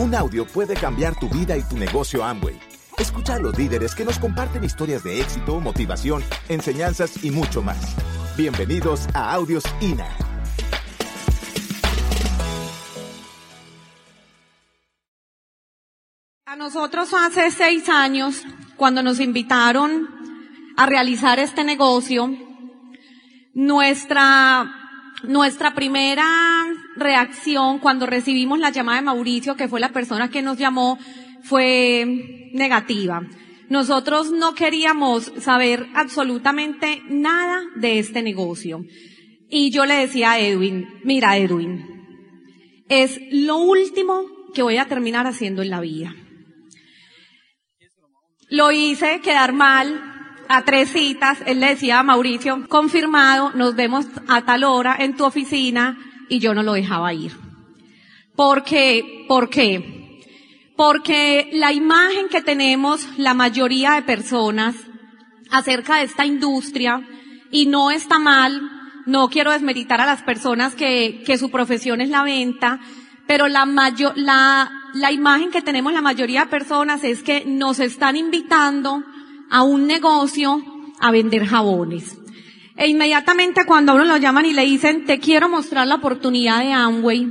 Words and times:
Un 0.00 0.14
audio 0.14 0.46
puede 0.46 0.74
cambiar 0.74 1.18
tu 1.18 1.28
vida 1.28 1.56
y 1.56 1.62
tu 1.62 1.76
negocio 1.76 2.24
Amway. 2.24 2.56
Escucha 2.98 3.34
a 3.34 3.40
los 3.40 3.58
líderes 3.58 3.96
que 3.96 4.04
nos 4.04 4.20
comparten 4.20 4.62
historias 4.62 5.02
de 5.02 5.20
éxito, 5.20 5.58
motivación, 5.58 6.22
enseñanzas 6.48 7.24
y 7.24 7.32
mucho 7.32 7.62
más. 7.62 7.96
Bienvenidos 8.36 9.08
a 9.12 9.32
Audios 9.32 9.64
INA. 9.80 10.06
A 16.46 16.54
nosotros 16.54 17.12
hace 17.12 17.50
seis 17.50 17.88
años, 17.88 18.44
cuando 18.76 19.02
nos 19.02 19.18
invitaron 19.18 20.08
a 20.76 20.86
realizar 20.86 21.40
este 21.40 21.64
negocio, 21.64 22.30
nuestra, 23.52 24.77
nuestra 25.22 25.74
primera 25.74 26.26
reacción 26.96 27.78
cuando 27.78 28.06
recibimos 28.06 28.58
la 28.58 28.70
llamada 28.70 28.98
de 28.98 29.06
Mauricio, 29.06 29.56
que 29.56 29.68
fue 29.68 29.80
la 29.80 29.90
persona 29.90 30.30
que 30.30 30.42
nos 30.42 30.58
llamó, 30.58 30.98
fue 31.42 32.50
negativa. 32.52 33.22
Nosotros 33.68 34.30
no 34.30 34.54
queríamos 34.54 35.32
saber 35.40 35.86
absolutamente 35.94 37.02
nada 37.08 37.62
de 37.76 37.98
este 37.98 38.22
negocio. 38.22 38.84
Y 39.50 39.70
yo 39.70 39.86
le 39.86 39.94
decía 39.94 40.32
a 40.32 40.40
Edwin, 40.40 40.86
mira 41.04 41.36
Edwin, 41.36 41.84
es 42.88 43.20
lo 43.30 43.58
último 43.58 44.22
que 44.54 44.62
voy 44.62 44.78
a 44.78 44.86
terminar 44.86 45.26
haciendo 45.26 45.62
en 45.62 45.70
la 45.70 45.80
vida. 45.80 46.14
Lo 48.50 48.72
hice 48.72 49.20
quedar 49.20 49.52
mal 49.52 50.17
a 50.48 50.64
tres 50.64 50.90
citas. 50.90 51.38
Él 51.46 51.60
le 51.60 51.68
decía 51.68 51.98
a 51.98 52.02
Mauricio, 52.02 52.68
confirmado, 52.68 53.52
nos 53.54 53.74
vemos 53.74 54.06
a 54.26 54.42
tal 54.42 54.64
hora 54.64 54.96
en 54.98 55.16
tu 55.16 55.24
oficina 55.24 55.98
y 56.28 56.38
yo 56.38 56.54
no 56.54 56.62
lo 56.62 56.72
dejaba 56.72 57.12
ir. 57.14 57.32
Porque, 58.36 59.24
¿por 59.28 59.50
qué? 59.50 60.20
Porque 60.76 61.50
la 61.52 61.72
imagen 61.72 62.28
que 62.28 62.40
tenemos 62.40 63.06
la 63.18 63.34
mayoría 63.34 63.92
de 63.92 64.02
personas 64.02 64.76
acerca 65.50 65.96
de 65.96 66.04
esta 66.04 66.24
industria, 66.24 67.02
y 67.50 67.66
no 67.66 67.90
está 67.90 68.18
mal, 68.18 68.60
no 69.06 69.28
quiero 69.28 69.52
desmeritar 69.52 70.00
a 70.00 70.06
las 70.06 70.22
personas 70.22 70.74
que, 70.74 71.22
que 71.24 71.38
su 71.38 71.50
profesión 71.50 72.00
es 72.00 72.10
la 72.10 72.22
venta, 72.22 72.80
pero 73.26 73.48
la 73.48 73.64
mayor, 73.64 74.12
la, 74.16 74.70
la 74.94 75.12
imagen 75.12 75.50
que 75.50 75.62
tenemos 75.62 75.92
la 75.92 76.02
mayoría 76.02 76.44
de 76.44 76.50
personas 76.50 77.04
es 77.04 77.22
que 77.22 77.44
nos 77.46 77.80
están 77.80 78.16
invitando 78.16 79.02
a 79.50 79.62
un 79.62 79.86
negocio 79.86 80.62
a 81.00 81.10
vender 81.10 81.46
jabones. 81.46 82.18
E 82.76 82.88
inmediatamente 82.88 83.64
cuando 83.66 83.92
a 83.92 83.94
uno 83.96 84.04
lo 84.04 84.16
llaman 84.16 84.46
y 84.46 84.52
le 84.52 84.64
dicen, 84.64 85.04
te 85.04 85.18
quiero 85.18 85.48
mostrar 85.48 85.86
la 85.86 85.96
oportunidad 85.96 86.60
de 86.60 86.72
Amway, 86.72 87.28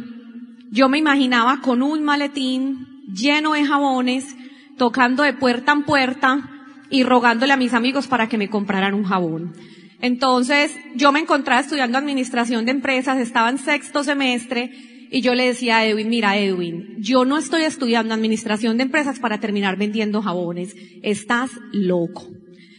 yo 0.71 0.89
me 0.89 0.97
imaginaba 0.97 1.61
con 1.61 1.81
un 1.81 2.03
maletín 2.03 3.03
lleno 3.07 3.53
de 3.53 3.65
jabones, 3.65 4.35
tocando 4.77 5.23
de 5.23 5.33
puerta 5.33 5.71
en 5.71 5.83
puerta 5.83 6.49
y 6.89 7.03
rogándole 7.03 7.53
a 7.53 7.57
mis 7.57 7.73
amigos 7.73 8.07
para 8.07 8.27
que 8.27 8.37
me 8.37 8.49
compraran 8.49 8.93
un 8.93 9.05
jabón. 9.05 9.53
Entonces, 10.01 10.75
yo 10.95 11.11
me 11.11 11.19
encontraba 11.19 11.61
estudiando 11.61 11.97
administración 11.97 12.65
de 12.65 12.71
empresas, 12.71 13.17
estaba 13.17 13.49
en 13.49 13.57
sexto 13.57 14.03
semestre, 14.03 14.71
y 15.09 15.21
yo 15.21 15.35
le 15.35 15.45
decía 15.45 15.77
a 15.77 15.85
Edwin, 15.85 16.09
mira 16.09 16.37
Edwin, 16.37 16.95
yo 16.99 17.25
no 17.25 17.37
estoy 17.37 17.63
estudiando 17.63 18.13
administración 18.13 18.77
de 18.77 18.83
empresas 18.83 19.19
para 19.19 19.39
terminar 19.39 19.77
vendiendo 19.77 20.21
jabones. 20.21 20.75
Estás 21.01 21.51
loco. 21.71 22.27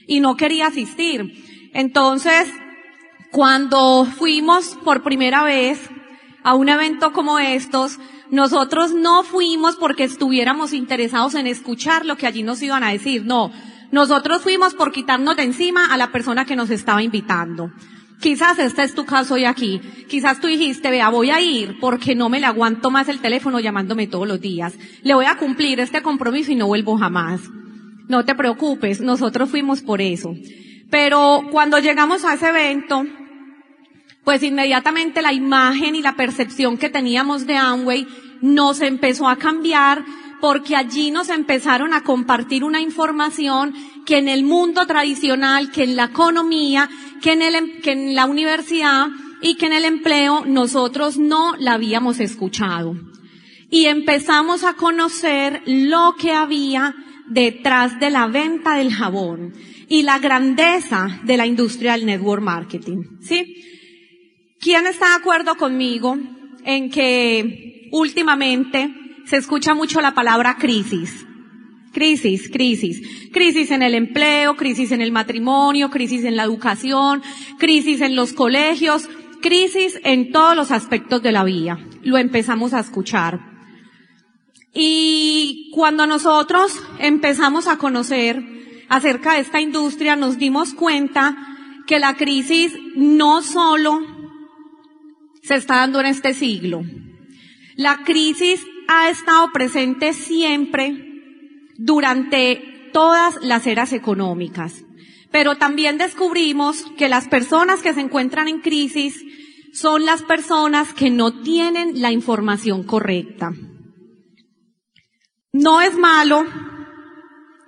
Y 0.07 0.21
no 0.21 0.37
quería 0.37 0.67
asistir. 0.67 1.71
Entonces, 1.73 2.49
cuando 3.31 4.05
fuimos 4.05 4.77
por 4.85 5.03
primera 5.03 5.43
vez 5.45 5.81
a 6.43 6.55
un 6.55 6.69
evento 6.69 7.13
como 7.13 7.39
estos, 7.39 7.99
nosotros 8.31 8.93
no 8.95 9.23
fuimos 9.23 9.77
porque 9.77 10.05
estuviéramos 10.05 10.73
interesados 10.73 11.35
en 11.35 11.47
escuchar 11.47 12.05
lo 12.05 12.17
que 12.17 12.27
allí 12.27 12.43
nos 12.43 12.63
iban 12.63 12.85
a 12.85 12.93
decir. 12.93 13.25
No. 13.25 13.51
Nosotros 13.91 14.43
fuimos 14.43 14.75
por 14.75 14.93
quitarnos 14.93 15.37
de 15.37 15.45
encima 15.45 15.93
a 15.93 15.97
la 15.97 16.13
persona 16.13 16.45
que 16.45 16.57
nos 16.57 16.69
estaba 16.69 17.03
invitando. 17.03 17.73
Quizás 18.21 18.59
este 18.59 18.83
es 18.83 18.95
tu 18.95 19.05
caso 19.05 19.35
hoy 19.35 19.45
aquí. 19.45 19.81
Quizás 20.09 20.41
tú 20.41 20.49
dijiste, 20.49 20.91
vea, 20.91 21.09
voy 21.09 21.31
a 21.31 21.41
ir 21.41 21.79
porque 21.81 22.17
no 22.17 22.29
me 22.29 22.41
le 22.41 22.47
aguanto 22.47 22.91
más 22.91 23.09
el 23.09 23.21
teléfono 23.21 23.61
llamándome 23.61 24.09
todos 24.09 24.27
los 24.27 24.41
días. 24.41 24.75
Le 25.03 25.15
voy 25.15 25.27
a 25.27 25.37
cumplir 25.37 25.79
este 25.79 26.03
compromiso 26.03 26.51
y 26.51 26.57
no 26.57 26.67
vuelvo 26.67 26.97
jamás. 26.99 27.41
No 28.09 28.25
te 28.25 28.35
preocupes, 28.35 29.01
nosotros 29.01 29.51
fuimos 29.51 29.83
por 29.83 30.01
eso. 30.01 30.35
Pero 30.91 31.43
cuando 31.53 31.79
llegamos 31.79 32.25
a 32.25 32.35
ese 32.35 32.49
evento, 32.49 33.05
pues 34.25 34.43
inmediatamente 34.43 35.23
la 35.23 35.33
imagen 35.33 35.95
y 35.95 36.03
la 36.03 36.17
percepción 36.17 36.77
que 36.77 36.89
teníamos 36.89 37.47
de 37.47 37.57
Amway 37.57 38.07
nos 38.41 38.81
empezó 38.81 39.29
a 39.29 39.37
cambiar 39.37 40.05
porque 40.41 40.77
allí 40.77 41.11
nos 41.11 41.29
empezaron 41.29 41.93
a 41.95 42.03
compartir 42.03 42.65
una 42.65 42.81
información 42.81 43.75
que 44.09 44.17
en 44.17 44.29
el 44.31 44.43
mundo 44.43 44.87
tradicional, 44.87 45.71
que 45.71 45.85
en 45.85 45.95
la 45.95 46.05
economía, 46.05 46.89
que 47.21 47.33
en, 47.33 47.43
el, 47.43 47.55
em, 47.57 47.81
que 47.83 47.93
en 47.93 48.15
la 48.15 48.25
universidad 48.25 49.09
y 49.43 49.57
que 49.57 49.67
en 49.67 49.75
el 49.75 49.85
empleo 49.85 50.47
nosotros 50.47 51.19
no 51.19 51.55
la 51.57 51.75
habíamos 51.75 52.19
escuchado. 52.19 52.97
Y 53.71 53.85
empezamos 53.85 54.65
a 54.65 54.73
conocer 54.73 55.61
lo 55.67 56.15
que 56.19 56.33
había 56.33 56.95
detrás 57.27 58.01
de 58.01 58.09
la 58.09 58.29
venta 58.29 58.77
del 58.77 58.95
jabón 58.95 59.53
y 59.91 60.05
la 60.05 60.19
grandeza 60.19 61.21
de 61.25 61.37
la 61.37 61.45
industria 61.45 61.93
del 61.93 62.07
network 62.07 62.43
marketing. 62.43 63.03
¿Sí? 63.21 63.63
¿Quién 64.59 64.87
está 64.87 65.11
de 65.11 65.17
acuerdo 65.17 65.55
conmigo 65.57 66.17
en 66.65 66.89
que 66.89 67.91
últimamente 67.93 68.91
se 69.27 69.37
escucha 69.37 69.75
mucho 69.75 70.01
la 70.01 70.15
palabra 70.15 70.57
crisis? 70.57 71.28
Crisis, 71.93 72.51
crisis. 72.51 73.01
Crisis 73.33 73.71
en 73.71 73.83
el 73.83 73.95
empleo, 73.95 74.57
crisis 74.57 74.93
en 74.93 75.01
el 75.01 75.13
matrimonio, 75.13 75.91
crisis 75.91 76.25
en 76.25 76.37
la 76.37 76.45
educación, 76.45 77.23
crisis 77.59 78.01
en 78.01 78.15
los 78.15 78.33
colegios, 78.33 79.09
crisis 79.41 79.99
en 80.05 80.33
todos 80.33 80.57
los 80.57 80.71
aspectos 80.71 81.23
de 81.23 81.33
la 81.33 81.45
vida. 81.45 81.79
Lo 82.03 82.19
empezamos 82.19 82.75
a 82.75 82.81
escuchar. 82.81 83.41
Y 84.75 85.71
cuando 85.75 86.07
nosotros 86.07 86.81
empezamos 86.99 87.67
a 87.67 87.79
conocer 87.79 88.45
acerca 88.89 89.35
de 89.35 89.41
esta 89.41 89.61
industria, 89.61 90.17
nos 90.17 90.39
dimos 90.39 90.75
cuenta 90.75 91.37
que 91.87 91.99
la 91.99 92.15
crisis 92.15 92.77
no 92.95 93.43
solo 93.43 94.01
se 95.43 95.55
está 95.55 95.77
dando 95.77 96.01
en 96.01 96.07
este 96.07 96.35
siglo. 96.35 96.83
La 97.77 98.05
crisis 98.05 98.65
ha 98.89 99.09
estado 99.09 99.51
presente 99.53 100.13
siempre 100.13 101.08
durante 101.79 102.91
todas 102.93 103.37
las 103.43 103.67
eras 103.67 103.95
económicas. 103.95 104.85
Pero 105.31 105.57
también 105.57 105.97
descubrimos 105.97 106.85
que 106.99 107.09
las 107.09 107.29
personas 107.29 107.81
que 107.81 107.95
se 107.95 108.01
encuentran 108.01 108.49
en 108.49 108.61
crisis 108.61 109.25
son 109.73 110.05
las 110.05 110.23
personas 110.23 110.93
que 110.93 111.11
no 111.11 111.43
tienen 111.43 112.03
la 112.03 112.13
información 112.13 112.83
correcta. 112.83 113.53
No 115.53 115.81
es 115.81 115.97
malo 115.97 116.45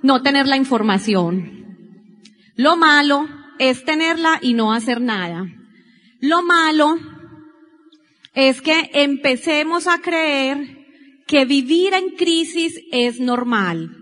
no 0.03 0.22
tener 0.22 0.47
la 0.47 0.56
información. 0.56 1.77
Lo 2.56 2.77
malo 2.77 3.28
es 3.59 3.84
tenerla 3.84 4.38
y 4.42 4.54
no 4.54 4.72
hacer 4.72 5.00
nada. 5.00 5.47
Lo 6.21 6.42
malo 6.42 6.98
es 8.34 8.60
que 8.62 8.91
empecemos 8.94 9.87
a 9.87 10.00
creer 10.00 10.78
que 11.27 11.44
vivir 11.44 11.94
en 11.94 12.16
crisis 12.16 12.81
es 12.91 13.21
normal. 13.21 14.00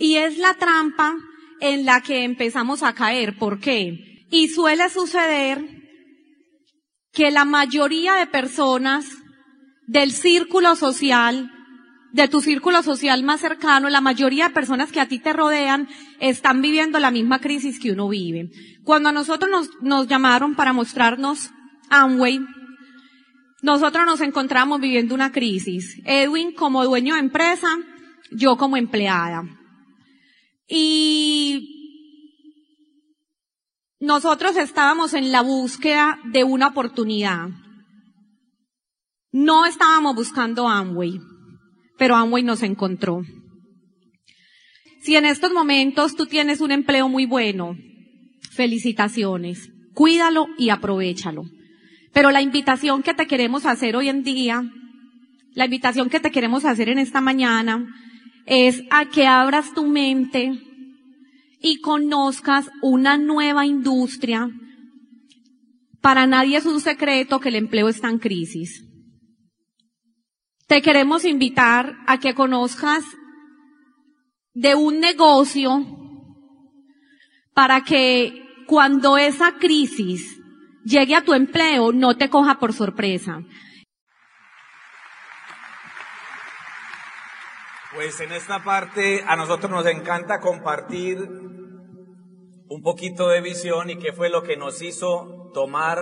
Y 0.00 0.16
es 0.16 0.38
la 0.38 0.54
trampa 0.54 1.14
en 1.60 1.84
la 1.84 2.00
que 2.00 2.24
empezamos 2.24 2.82
a 2.82 2.94
caer. 2.94 3.38
¿Por 3.38 3.60
qué? 3.60 4.24
Y 4.30 4.48
suele 4.48 4.88
suceder 4.88 5.62
que 7.12 7.30
la 7.30 7.44
mayoría 7.44 8.14
de 8.14 8.26
personas 8.26 9.06
del 9.86 10.12
círculo 10.12 10.74
social, 10.74 11.52
de 12.12 12.28
tu 12.28 12.40
círculo 12.40 12.82
social 12.82 13.22
más 13.22 13.42
cercano, 13.42 13.90
la 13.90 14.00
mayoría 14.00 14.48
de 14.48 14.54
personas 14.54 14.90
que 14.90 15.00
a 15.00 15.08
ti 15.08 15.18
te 15.18 15.34
rodean, 15.34 15.86
están 16.18 16.62
viviendo 16.62 16.98
la 16.98 17.10
misma 17.10 17.38
crisis 17.38 17.78
que 17.78 17.92
uno 17.92 18.08
vive. 18.08 18.48
Cuando 18.84 19.10
a 19.10 19.12
nosotros 19.12 19.70
nos, 19.82 20.08
llamaron 20.08 20.54
para 20.54 20.72
mostrarnos 20.72 21.50
Amway, 21.90 22.40
nosotros 23.60 24.06
nos 24.06 24.22
encontramos 24.22 24.80
viviendo 24.80 25.14
una 25.14 25.30
crisis. 25.30 26.00
Edwin 26.06 26.54
como 26.54 26.84
dueño 26.86 27.14
de 27.14 27.20
empresa, 27.20 27.68
yo 28.30 28.56
como 28.56 28.78
empleada. 28.78 29.59
Y 30.70 31.76
nosotros 33.98 34.56
estábamos 34.56 35.14
en 35.14 35.32
la 35.32 35.42
búsqueda 35.42 36.20
de 36.32 36.44
una 36.44 36.68
oportunidad. 36.68 37.48
No 39.32 39.66
estábamos 39.66 40.14
buscando 40.14 40.68
Amway, 40.68 41.20
pero 41.98 42.16
Amway 42.16 42.42
nos 42.44 42.62
encontró. 42.62 43.22
Si 45.02 45.16
en 45.16 45.24
estos 45.24 45.52
momentos 45.52 46.14
tú 46.14 46.26
tienes 46.26 46.60
un 46.60 46.70
empleo 46.70 47.08
muy 47.08 47.26
bueno, 47.26 47.76
felicitaciones. 48.52 49.70
Cuídalo 49.94 50.46
y 50.56 50.70
aprovechalo. 50.70 51.44
Pero 52.12 52.30
la 52.30 52.42
invitación 52.42 53.02
que 53.02 53.14
te 53.14 53.26
queremos 53.26 53.66
hacer 53.66 53.96
hoy 53.96 54.08
en 54.08 54.22
día 54.22 54.70
la 55.54 55.64
invitación 55.64 56.08
que 56.08 56.20
te 56.20 56.30
queremos 56.30 56.64
hacer 56.64 56.88
en 56.88 56.98
esta 56.98 57.20
mañana 57.20 57.86
es 58.50 58.82
a 58.90 59.04
que 59.04 59.28
abras 59.28 59.72
tu 59.74 59.86
mente 59.86 60.60
y 61.60 61.80
conozcas 61.80 62.68
una 62.82 63.16
nueva 63.16 63.64
industria. 63.64 64.50
Para 66.00 66.26
nadie 66.26 66.56
es 66.56 66.66
un 66.66 66.80
secreto 66.80 67.38
que 67.38 67.50
el 67.50 67.54
empleo 67.54 67.88
está 67.88 68.08
en 68.08 68.18
crisis. 68.18 68.84
Te 70.66 70.82
queremos 70.82 71.24
invitar 71.24 71.94
a 72.08 72.18
que 72.18 72.34
conozcas 72.34 73.04
de 74.52 74.74
un 74.74 74.98
negocio 74.98 75.86
para 77.54 77.84
que 77.84 78.48
cuando 78.66 79.16
esa 79.16 79.58
crisis 79.58 80.40
llegue 80.84 81.14
a 81.14 81.22
tu 81.22 81.34
empleo 81.34 81.92
no 81.92 82.16
te 82.16 82.28
coja 82.28 82.58
por 82.58 82.72
sorpresa. 82.72 83.44
Pues 88.00 88.18
en 88.20 88.32
esta 88.32 88.64
parte 88.64 89.22
a 89.28 89.36
nosotros 89.36 89.70
nos 89.70 89.84
encanta 89.84 90.40
compartir 90.40 91.18
un 91.18 92.80
poquito 92.82 93.28
de 93.28 93.42
visión 93.42 93.90
y 93.90 93.98
qué 93.98 94.14
fue 94.14 94.30
lo 94.30 94.42
que 94.42 94.56
nos 94.56 94.80
hizo 94.80 95.50
tomar 95.52 95.98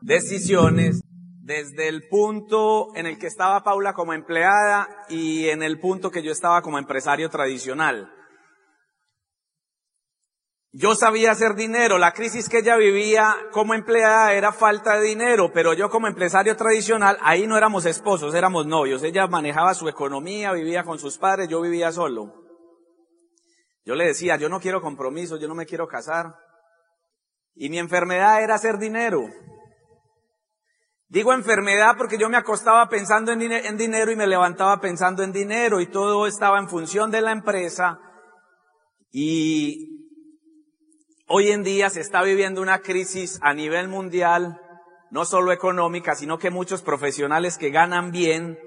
decisiones 0.00 1.00
desde 1.42 1.88
el 1.88 2.06
punto 2.06 2.94
en 2.94 3.06
el 3.06 3.18
que 3.18 3.26
estaba 3.26 3.64
Paula 3.64 3.92
como 3.92 4.12
empleada 4.12 4.86
y 5.08 5.48
en 5.48 5.64
el 5.64 5.80
punto 5.80 6.12
que 6.12 6.22
yo 6.22 6.30
estaba 6.30 6.62
como 6.62 6.78
empresario 6.78 7.28
tradicional. 7.28 8.12
Yo 10.80 10.94
sabía 10.94 11.32
hacer 11.32 11.56
dinero, 11.56 11.98
la 11.98 12.12
crisis 12.12 12.48
que 12.48 12.58
ella 12.58 12.76
vivía 12.76 13.34
como 13.50 13.74
empleada 13.74 14.32
era 14.34 14.52
falta 14.52 14.96
de 14.96 15.08
dinero, 15.08 15.50
pero 15.52 15.74
yo 15.74 15.90
como 15.90 16.06
empresario 16.06 16.54
tradicional, 16.54 17.18
ahí 17.20 17.48
no 17.48 17.56
éramos 17.56 17.84
esposos, 17.84 18.32
éramos 18.32 18.64
novios. 18.64 19.02
Ella 19.02 19.26
manejaba 19.26 19.74
su 19.74 19.88
economía, 19.88 20.52
vivía 20.52 20.84
con 20.84 21.00
sus 21.00 21.18
padres, 21.18 21.48
yo 21.48 21.60
vivía 21.60 21.90
solo. 21.90 22.32
Yo 23.84 23.96
le 23.96 24.06
decía, 24.06 24.36
yo 24.36 24.48
no 24.48 24.60
quiero 24.60 24.80
compromisos, 24.80 25.40
yo 25.40 25.48
no 25.48 25.56
me 25.56 25.66
quiero 25.66 25.88
casar. 25.88 26.36
Y 27.56 27.70
mi 27.70 27.80
enfermedad 27.80 28.40
era 28.40 28.54
hacer 28.54 28.78
dinero. 28.78 29.24
Digo 31.08 31.32
enfermedad 31.32 31.96
porque 31.98 32.18
yo 32.18 32.28
me 32.28 32.36
acostaba 32.36 32.88
pensando 32.88 33.32
en, 33.32 33.50
en, 33.50 33.76
dinero 33.76 34.12
y 34.12 34.16
me 34.16 34.28
levantaba 34.28 34.80
pensando 34.80 35.24
en 35.24 35.32
dinero 35.32 35.80
y 35.80 35.90
todo 35.90 36.28
estaba 36.28 36.60
en 36.60 36.68
función 36.68 37.10
de 37.10 37.20
la 37.20 37.32
empresa. 37.32 37.98
Y 39.10 39.97
hoy 41.28 41.50
en 41.52 41.62
día 41.62 41.90
se 41.90 42.00
está 42.00 42.22
viviendo 42.22 42.60
una 42.60 42.80
crisis 42.80 43.38
a 43.42 43.54
nivel 43.54 43.88
mundial, 43.88 44.60
no 45.10 45.24
solo 45.24 45.52
económica, 45.52 46.14
sino 46.14 46.38
que 46.38 46.50
muchos 46.50 46.82
profesionales 46.82 47.58
que 47.58 47.70
ganan 47.70 48.10
bien, 48.10 48.58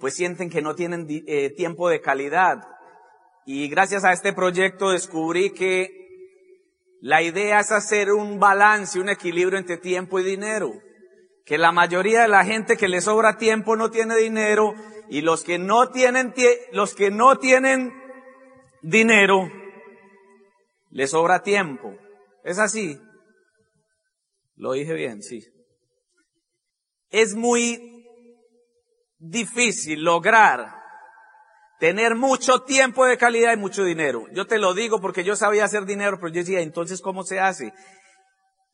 pues 0.00 0.14
sienten 0.14 0.50
que 0.50 0.62
no 0.62 0.74
tienen 0.74 1.06
eh, 1.08 1.50
tiempo 1.50 1.88
de 1.88 2.00
calidad. 2.00 2.66
Y 3.46 3.68
gracias 3.68 4.04
a 4.04 4.12
este 4.12 4.32
proyecto 4.32 4.90
descubrí 4.90 5.50
que 5.50 5.90
la 7.00 7.22
idea 7.22 7.60
es 7.60 7.70
hacer 7.70 8.10
un 8.12 8.40
balance, 8.40 8.98
un 8.98 9.10
equilibrio 9.10 9.58
entre 9.58 9.76
tiempo 9.76 10.18
y 10.18 10.24
dinero 10.24 10.72
que 11.44 11.58
la 11.58 11.72
mayoría 11.72 12.22
de 12.22 12.28
la 12.28 12.44
gente 12.44 12.76
que 12.76 12.88
le 12.88 13.00
sobra 13.00 13.36
tiempo 13.36 13.76
no 13.76 13.90
tiene 13.90 14.16
dinero 14.16 14.74
y 15.08 15.20
los 15.20 15.44
que 15.44 15.58
no 15.58 15.90
tienen, 15.90 16.32
los 16.72 16.94
que 16.94 17.10
no 17.10 17.36
tienen 17.36 17.92
dinero, 18.82 19.50
le 20.90 21.06
sobra 21.06 21.42
tiempo. 21.42 21.94
¿Es 22.44 22.58
así? 22.58 23.00
Lo 24.56 24.72
dije 24.72 24.92
bien, 24.92 25.22
sí. 25.22 25.44
Es 27.10 27.34
muy 27.34 28.06
difícil 29.18 30.04
lograr 30.04 30.84
tener 31.80 32.14
mucho 32.14 32.62
tiempo 32.62 33.06
de 33.06 33.16
calidad 33.16 33.54
y 33.54 33.56
mucho 33.56 33.82
dinero. 33.82 34.26
Yo 34.32 34.46
te 34.46 34.58
lo 34.58 34.74
digo 34.74 35.00
porque 35.00 35.24
yo 35.24 35.36
sabía 35.36 35.64
hacer 35.64 35.86
dinero, 35.86 36.18
pero 36.20 36.28
yo 36.28 36.40
decía, 36.40 36.60
entonces, 36.60 37.00
¿cómo 37.00 37.24
se 37.24 37.40
hace? 37.40 37.72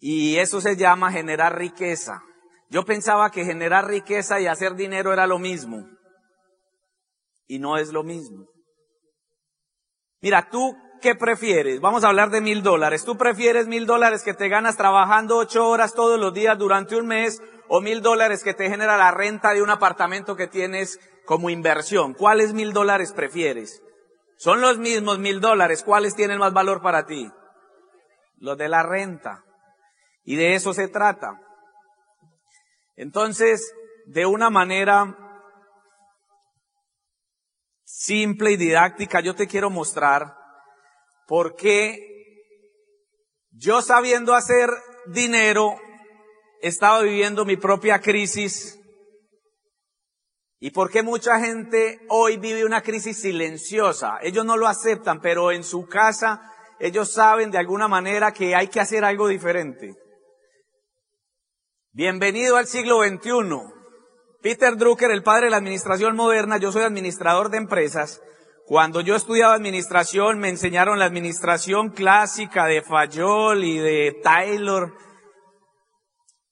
Y 0.00 0.36
eso 0.36 0.60
se 0.60 0.76
llama 0.76 1.12
generar 1.12 1.56
riqueza. 1.56 2.22
Yo 2.70 2.84
pensaba 2.84 3.30
que 3.30 3.44
generar 3.44 3.86
riqueza 3.86 4.40
y 4.40 4.46
hacer 4.46 4.74
dinero 4.74 5.12
era 5.12 5.26
lo 5.26 5.38
mismo. 5.38 5.88
Y 7.46 7.58
no 7.58 7.76
es 7.76 7.92
lo 7.92 8.02
mismo. 8.02 8.46
Mira, 10.20 10.48
tú, 10.50 10.76
¿qué 11.00 11.14
prefieres? 11.14 11.80
Vamos 11.80 12.04
a 12.04 12.08
hablar 12.08 12.30
de 12.30 12.40
mil 12.40 12.62
dólares. 12.62 13.04
¿Tú 13.04 13.16
prefieres 13.16 13.66
mil 13.66 13.86
dólares 13.86 14.22
que 14.22 14.34
te 14.34 14.48
ganas 14.48 14.76
trabajando 14.76 15.38
ocho 15.38 15.66
horas 15.68 15.94
todos 15.94 16.20
los 16.20 16.32
días 16.32 16.56
durante 16.58 16.96
un 16.96 17.06
mes 17.06 17.42
o 17.68 17.80
mil 17.80 18.02
dólares 18.02 18.44
que 18.44 18.54
te 18.54 18.68
genera 18.68 18.96
la 18.96 19.10
renta 19.10 19.52
de 19.52 19.62
un 19.62 19.70
apartamento 19.70 20.36
que 20.36 20.46
tienes 20.46 21.00
como 21.24 21.50
inversión? 21.50 22.14
¿Cuáles 22.14 22.52
mil 22.52 22.72
dólares 22.72 23.12
prefieres? 23.12 23.82
Son 24.36 24.60
los 24.60 24.78
mismos 24.78 25.18
mil 25.18 25.40
dólares. 25.40 25.82
¿Cuáles 25.82 26.14
tienen 26.14 26.38
más 26.38 26.52
valor 26.52 26.82
para 26.82 27.06
ti? 27.06 27.30
Los 28.38 28.56
de 28.56 28.68
la 28.68 28.82
renta. 28.82 29.44
Y 30.24 30.36
de 30.36 30.54
eso 30.54 30.72
se 30.72 30.88
trata. 30.88 31.40
Entonces, 32.96 33.74
de 34.06 34.26
una 34.26 34.50
manera 34.50 35.16
simple 37.84 38.52
y 38.52 38.56
didáctica, 38.56 39.20
yo 39.20 39.34
te 39.34 39.46
quiero 39.46 39.68
mostrar 39.68 40.39
por 41.30 41.54
qué 41.54 42.08
yo 43.52 43.82
sabiendo 43.82 44.34
hacer 44.34 44.68
dinero, 45.06 45.76
estaba 46.60 47.02
viviendo 47.02 47.44
mi 47.44 47.56
propia 47.56 48.00
crisis 48.00 48.80
y 50.58 50.72
por 50.72 50.90
qué 50.90 51.04
mucha 51.04 51.38
gente 51.38 52.00
hoy 52.08 52.36
vive 52.36 52.64
una 52.64 52.82
crisis 52.82 53.20
silenciosa. 53.20 54.18
Ellos 54.22 54.44
no 54.44 54.56
lo 54.56 54.66
aceptan, 54.66 55.20
pero 55.20 55.52
en 55.52 55.62
su 55.62 55.86
casa 55.86 56.52
ellos 56.80 57.12
saben 57.12 57.52
de 57.52 57.58
alguna 57.58 57.86
manera 57.86 58.32
que 58.32 58.56
hay 58.56 58.66
que 58.66 58.80
hacer 58.80 59.04
algo 59.04 59.28
diferente. 59.28 59.94
Bienvenido 61.92 62.56
al 62.56 62.66
siglo 62.66 63.04
XXI. 63.04 63.30
Peter 64.42 64.76
Drucker, 64.76 65.12
el 65.12 65.22
padre 65.22 65.44
de 65.44 65.50
la 65.52 65.58
administración 65.58 66.16
moderna, 66.16 66.58
yo 66.58 66.72
soy 66.72 66.82
administrador 66.82 67.50
de 67.50 67.58
empresas. 67.58 68.20
Cuando 68.70 69.00
yo 69.00 69.16
estudiaba 69.16 69.54
administración 69.54 70.38
me 70.38 70.48
enseñaron 70.48 71.00
la 71.00 71.04
administración 71.04 71.90
clásica 71.90 72.66
de 72.66 72.82
Fayol 72.82 73.64
y 73.64 73.78
de 73.78 74.20
Taylor, 74.22 74.94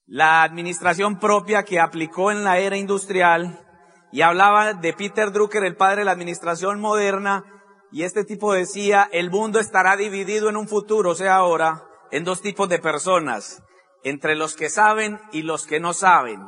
la 0.04 0.42
administración 0.42 1.20
propia 1.20 1.62
que 1.62 1.78
aplicó 1.78 2.32
en 2.32 2.42
la 2.42 2.58
era 2.58 2.76
industrial. 2.76 3.64
Y 4.10 4.22
hablaba 4.22 4.74
de 4.74 4.92
Peter 4.94 5.30
Drucker, 5.30 5.62
el 5.62 5.76
padre 5.76 6.00
de 6.00 6.06
la 6.06 6.10
administración 6.10 6.80
moderna, 6.80 7.44
y 7.92 8.02
este 8.02 8.24
tipo 8.24 8.52
decía, 8.52 9.08
el 9.12 9.30
mundo 9.30 9.60
estará 9.60 9.94
dividido 9.94 10.48
en 10.48 10.56
un 10.56 10.66
futuro, 10.66 11.10
o 11.10 11.14
sea 11.14 11.36
ahora, 11.36 11.84
en 12.10 12.24
dos 12.24 12.42
tipos 12.42 12.68
de 12.68 12.80
personas. 12.80 13.62
Entre 14.02 14.34
los 14.34 14.56
que 14.56 14.70
saben 14.70 15.20
y 15.30 15.42
los 15.42 15.68
que 15.68 15.78
no 15.78 15.92
saben. 15.92 16.40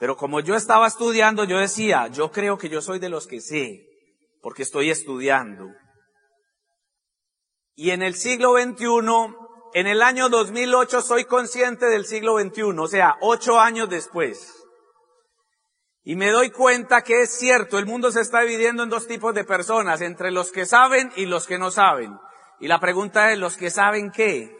Pero 0.00 0.16
como 0.16 0.40
yo 0.40 0.56
estaba 0.56 0.88
estudiando, 0.88 1.44
yo 1.44 1.56
decía, 1.58 2.08
yo 2.08 2.32
creo 2.32 2.58
que 2.58 2.68
yo 2.68 2.80
soy 2.80 2.98
de 2.98 3.10
los 3.10 3.28
que 3.28 3.40
sé, 3.40 3.87
porque 4.48 4.62
estoy 4.62 4.90
estudiando. 4.90 5.74
Y 7.74 7.90
en 7.90 8.00
el 8.00 8.14
siglo 8.14 8.54
XXI, 8.54 9.36
en 9.74 9.86
el 9.86 10.00
año 10.00 10.30
2008, 10.30 11.02
soy 11.02 11.26
consciente 11.26 11.84
del 11.84 12.06
siglo 12.06 12.40
XXI, 12.40 12.62
o 12.62 12.86
sea, 12.86 13.16
ocho 13.20 13.60
años 13.60 13.90
después. 13.90 14.64
Y 16.02 16.16
me 16.16 16.30
doy 16.30 16.50
cuenta 16.50 17.02
que 17.02 17.20
es 17.20 17.38
cierto, 17.38 17.78
el 17.78 17.84
mundo 17.84 18.10
se 18.10 18.22
está 18.22 18.40
dividiendo 18.40 18.84
en 18.84 18.88
dos 18.88 19.06
tipos 19.06 19.34
de 19.34 19.44
personas, 19.44 20.00
entre 20.00 20.30
los 20.30 20.50
que 20.50 20.64
saben 20.64 21.12
y 21.14 21.26
los 21.26 21.46
que 21.46 21.58
no 21.58 21.70
saben. 21.70 22.16
Y 22.58 22.68
la 22.68 22.80
pregunta 22.80 23.30
es, 23.30 23.38
¿los 23.38 23.58
que 23.58 23.70
saben 23.70 24.10
qué? 24.10 24.56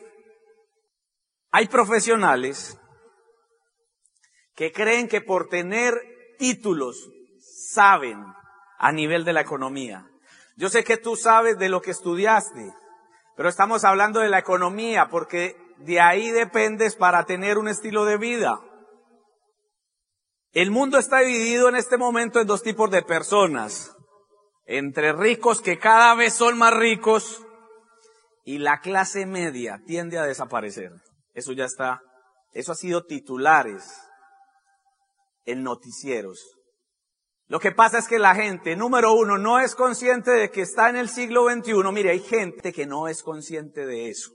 Hay 1.51 1.67
profesionales 1.69 2.79
que 4.55 4.71
creen 4.71 5.09
que 5.09 5.23
por 5.23 5.49
tener 5.49 5.95
títulos 6.39 7.09
saben 7.41 8.23
a 8.79 8.93
nivel 8.93 9.25
de 9.25 9.33
la 9.33 9.41
economía. 9.41 10.07
Yo 10.57 10.69
sé 10.69 10.85
que 10.85 10.97
tú 10.97 11.17
sabes 11.17 11.59
de 11.59 11.69
lo 11.69 11.81
que 11.81 11.91
estudiaste, 11.91 12.73
pero 13.37 13.49
estamos 13.49 13.85
hablando 13.85 14.21
de 14.21 14.29
la 14.29 14.39
economía 14.39 15.09
porque 15.09 15.57
de 15.79 16.01
ahí 16.01 16.31
dependes 16.31 16.97
para 16.97 17.25
tener 17.25 17.59
un 17.59 17.69
estilo 17.69 18.05
de 18.05 18.19
vida. 18.19 18.61
El 20.53 20.71
mundo 20.71 20.99
está 20.99 21.21
dividido 21.21 21.69
en 21.69 21.77
este 21.77 21.97
momento 21.97 22.41
en 22.41 22.47
dos 22.47 22.63
tipos 22.63 22.91
de 22.91 23.03
personas. 23.03 23.95
Entre 24.65 25.13
ricos 25.13 25.61
que 25.61 25.79
cada 25.79 26.15
vez 26.15 26.35
son 26.35 26.59
más 26.59 26.75
ricos 26.75 27.43
y 28.45 28.59
la 28.59 28.81
clase 28.81 29.27
media 29.27 29.81
tiende 29.87 30.19
a 30.19 30.25
desaparecer. 30.25 30.91
Eso 31.35 31.53
ya 31.53 31.65
está, 31.65 32.03
eso 32.53 32.73
ha 32.73 32.75
sido 32.75 33.05
titulares 33.05 33.85
en 35.45 35.63
noticieros. 35.63 36.58
Lo 37.49 37.61
que 37.61 37.73
pasa 37.73 37.99
es 37.99 38.07
que 38.07 38.19
la 38.19 38.35
gente, 38.35 38.77
número 38.77 39.15
uno, 39.15 39.39
no 39.39 39.59
es 39.59 39.75
consciente 39.75 40.31
de 40.31 40.51
que 40.51 40.61
está 40.61 40.91
en 40.91 40.97
el 40.97 41.09
siglo 41.09 41.49
XXI. 41.49 41.93
Mire, 41.93 42.11
hay 42.11 42.21
gente 42.21 42.75
que 42.75 42.87
no 42.87 43.09
es 43.09 43.23
consciente 43.23 43.87
de 43.87 44.11
eso. 44.11 44.31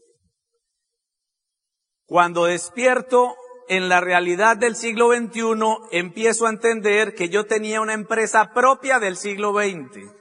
Cuando 2.05 2.45
despierto 2.45 3.35
en 3.69 3.87
la 3.87 4.01
realidad 4.01 4.57
del 4.57 4.75
siglo 4.75 5.11
XXI 5.15 5.43
empiezo 5.91 6.47
a 6.47 6.49
entender 6.49 7.13
que 7.13 7.29
yo 7.29 7.45
tenía 7.45 7.81
una 7.81 7.93
empresa 7.93 8.51
propia 8.51 8.99
del 8.99 9.15
siglo 9.15 9.53
XX. 9.53 10.11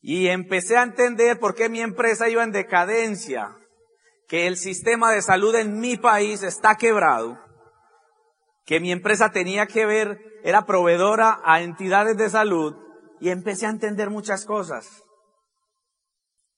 Y 0.00 0.28
empecé 0.28 0.76
a 0.76 0.82
entender 0.82 1.40
por 1.40 1.56
qué 1.56 1.68
mi 1.68 1.80
empresa 1.80 2.28
iba 2.28 2.44
en 2.44 2.52
decadencia, 2.52 3.56
que 4.28 4.46
el 4.46 4.56
sistema 4.56 5.12
de 5.12 5.20
salud 5.20 5.54
en 5.56 5.80
mi 5.80 5.96
país 5.96 6.42
está 6.42 6.76
quebrado, 6.76 7.38
que 8.70 8.78
mi 8.78 8.92
empresa 8.92 9.32
tenía 9.32 9.66
que 9.66 9.84
ver, 9.84 10.40
era 10.44 10.64
proveedora 10.64 11.40
a 11.42 11.60
entidades 11.60 12.16
de 12.16 12.30
salud, 12.30 12.76
y 13.18 13.30
empecé 13.30 13.66
a 13.66 13.70
entender 13.70 14.10
muchas 14.10 14.46
cosas. 14.46 15.02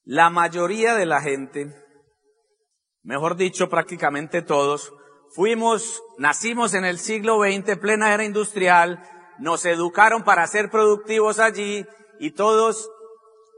La 0.04 0.28
mayoría 0.28 0.94
de 0.94 1.06
la 1.06 1.22
gente, 1.22 1.74
mejor 3.02 3.36
dicho, 3.36 3.70
prácticamente 3.70 4.42
todos, 4.42 4.92
fuimos, 5.34 6.02
nacimos 6.18 6.74
en 6.74 6.84
el 6.84 6.98
siglo 6.98 7.38
XX, 7.38 7.78
plena 7.78 8.12
era 8.12 8.26
industrial, 8.26 9.02
nos 9.38 9.64
educaron 9.64 10.22
para 10.22 10.46
ser 10.46 10.68
productivos 10.68 11.38
allí 11.38 11.86
y 12.20 12.32
todos, 12.32 12.90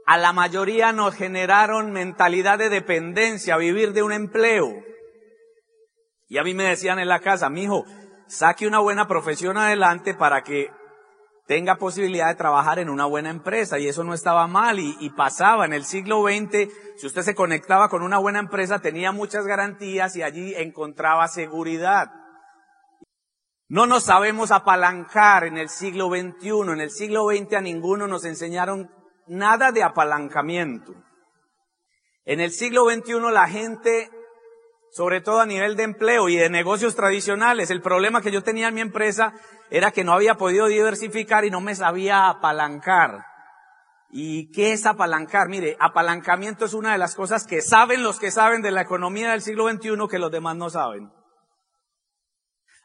a 0.05 0.17
la 0.17 0.31
mayoría 0.31 0.93
nos 0.93 1.13
generaron 1.13 1.91
mentalidad 1.91 2.57
de 2.57 2.69
dependencia, 2.69 3.57
vivir 3.57 3.91
de 3.91 4.01
un 4.01 4.13
empleo. 4.13 4.81
Y 6.29 6.37
a 6.37 6.43
mí 6.43 6.53
me 6.53 6.63
decían 6.63 6.99
en 6.99 7.09
la 7.09 7.19
casa, 7.19 7.49
mijo, 7.49 7.83
saque 8.27 8.67
una 8.67 8.79
buena 8.79 9.07
profesión 9.07 9.57
adelante 9.57 10.13
para 10.13 10.43
que 10.43 10.71
tenga 11.47 11.75
posibilidad 11.75 12.27
de 12.27 12.35
trabajar 12.35 12.79
en 12.79 12.89
una 12.89 13.05
buena 13.05 13.29
empresa 13.29 13.77
y 13.77 13.87
eso 13.87 14.03
no 14.03 14.13
estaba 14.13 14.47
mal 14.47 14.79
y, 14.79 15.09
pasaba 15.11 15.65
en 15.65 15.73
el 15.73 15.85
siglo 15.85 16.23
XX, 16.23 16.71
si 16.97 17.07
usted 17.07 17.21
se 17.21 17.35
conectaba 17.35 17.89
con 17.89 18.01
una 18.01 18.17
buena 18.17 18.39
empresa 18.39 18.79
tenía 18.79 19.11
muchas 19.11 19.45
garantías 19.45 20.15
y 20.15 20.23
allí 20.23 20.53
encontraba 20.55 21.27
seguridad. 21.27 22.11
No 23.67 23.85
nos 23.85 24.03
sabemos 24.03 24.51
apalancar 24.51 25.43
en 25.43 25.57
el 25.57 25.69
siglo 25.69 26.09
XXI, 26.09 26.71
en 26.71 26.81
el 26.81 26.91
siglo 26.91 27.27
XX 27.29 27.53
a 27.53 27.61
ninguno 27.61 28.07
nos 28.07 28.25
enseñaron 28.25 28.89
nada 29.27 29.71
de 29.71 29.83
apalancamiento. 29.83 30.93
En 32.25 32.39
el 32.39 32.51
siglo 32.51 32.89
XXI 32.89 33.19
la 33.31 33.47
gente 33.47 34.09
sobre 34.95 35.19
todo 35.19 35.41
a 35.41 35.45
nivel 35.45 35.75
de 35.75 35.83
empleo 35.83 36.29
y 36.29 36.37
de 36.37 36.49
negocios 36.49 36.95
tradicionales. 36.95 37.69
El 37.69 37.81
problema 37.81 38.21
que 38.21 38.31
yo 38.31 38.43
tenía 38.43 38.69
en 38.69 38.75
mi 38.75 38.79
empresa 38.79 39.33
era 39.69 39.91
que 39.91 40.05
no 40.05 40.13
había 40.13 40.35
podido 40.35 40.67
diversificar 40.67 41.43
y 41.43 41.51
no 41.51 41.59
me 41.59 41.75
sabía 41.75 42.29
apalancar. 42.29 43.25
¿Y 44.09 44.49
qué 44.53 44.71
es 44.71 44.85
apalancar? 44.85 45.49
Mire, 45.49 45.75
apalancamiento 45.81 46.63
es 46.63 46.73
una 46.73 46.93
de 46.93 46.97
las 46.97 47.13
cosas 47.13 47.45
que 47.45 47.61
saben 47.61 48.03
los 48.03 48.19
que 48.19 48.31
saben 48.31 48.61
de 48.61 48.71
la 48.71 48.83
economía 48.83 49.31
del 49.31 49.41
siglo 49.41 49.69
XXI 49.69 50.07
que 50.09 50.17
los 50.17 50.31
demás 50.31 50.55
no 50.55 50.69
saben. 50.69 51.11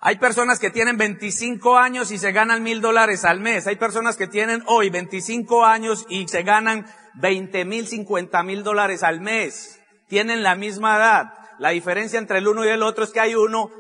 Hay 0.01 0.17
personas 0.17 0.59
que 0.59 0.71
tienen 0.71 0.97
25 0.97 1.79
años 1.79 2.11
y 2.11 2.19
se 2.19 2.33
ganan 2.33 2.65
mil 2.65 2.81
dólares 2.81 3.25
al 3.25 3.39
mes. 3.39 3.69
Hay 3.69 3.77
personas 3.77 4.17
que 4.17 4.27
tienen 4.27 4.65
hoy 4.67 4.91
25 4.91 5.65
años 5.65 6.07
y 6.09 6.27
se 6.27 6.43
ganan 6.43 6.87
20 7.21 7.65
mil, 7.67 7.87
50 7.87 8.43
mil 8.43 8.65
dólares 8.65 9.05
al 9.05 9.21
mes. 9.21 9.81
Tienen 10.09 10.43
la 10.43 10.57
misma 10.57 10.97
edad. 10.97 11.40
La 11.61 11.69
diferencia 11.71 12.19
entre 12.19 12.39
el 12.39 12.49
uno 12.49 12.65
y 12.65 12.69
el 12.69 12.83
otro 12.83 13.05
es 13.05 13.11
que 13.11 13.21
hay 13.21 13.35
uno 13.35 13.71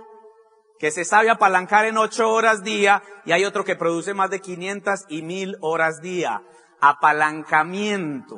que 0.78 0.90
se 0.90 1.06
sabe 1.06 1.30
apalancar 1.30 1.86
en 1.86 1.96
ocho 1.96 2.30
horas 2.30 2.62
día 2.62 3.02
y 3.24 3.32
hay 3.32 3.46
otro 3.46 3.64
que 3.64 3.74
produce 3.74 4.12
más 4.12 4.28
de 4.28 4.40
500 4.40 5.06
y 5.08 5.22
mil 5.22 5.56
horas 5.62 6.02
día. 6.02 6.42
Apalancamiento. 6.82 8.36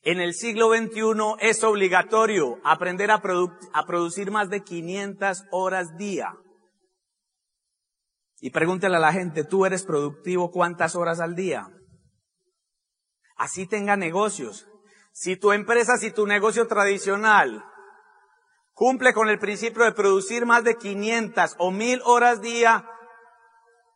En 0.00 0.20
el 0.22 0.32
siglo 0.32 0.70
XXI 0.74 1.36
es 1.40 1.62
obligatorio 1.64 2.58
aprender 2.64 3.10
a, 3.10 3.20
a 3.74 3.86
producir 3.86 4.30
más 4.30 4.48
de 4.48 4.64
500 4.64 5.44
horas 5.50 5.98
día. 5.98 6.32
Y 8.40 8.52
pregúntele 8.52 8.96
a 8.96 9.00
la 9.00 9.12
gente, 9.12 9.44
¿tú 9.44 9.66
eres 9.66 9.84
productivo 9.84 10.50
cuántas 10.50 10.96
horas 10.96 11.20
al 11.20 11.34
día? 11.34 11.68
Así 13.36 13.66
tenga 13.66 13.98
negocios. 13.98 14.66
Si 15.18 15.38
tu 15.38 15.52
empresa, 15.52 15.96
si 15.96 16.10
tu 16.10 16.26
negocio 16.26 16.66
tradicional 16.66 17.64
cumple 18.74 19.14
con 19.14 19.30
el 19.30 19.38
principio 19.38 19.84
de 19.84 19.92
producir 19.92 20.44
más 20.44 20.62
de 20.62 20.76
500 20.76 21.54
o 21.56 21.70
1000 21.70 22.02
horas 22.04 22.42
día, 22.42 22.86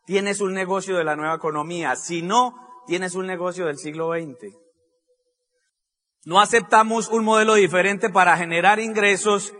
tienes 0.06 0.40
un 0.40 0.54
negocio 0.54 0.96
de 0.96 1.04
la 1.04 1.16
nueva 1.16 1.34
economía. 1.34 1.94
Si 1.96 2.22
no, 2.22 2.54
tienes 2.86 3.16
un 3.16 3.26
negocio 3.26 3.66
del 3.66 3.76
siglo 3.76 4.14
XX. 4.14 4.56
No 6.24 6.40
aceptamos 6.40 7.08
un 7.08 7.22
modelo 7.22 7.52
diferente 7.52 8.08
para 8.08 8.38
generar 8.38 8.80
ingresos 8.80 9.52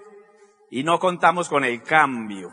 y 0.71 0.83
no 0.83 0.99
contamos 0.99 1.51
con 1.51 1.65
el 1.65 1.83
cambio. 1.83 2.51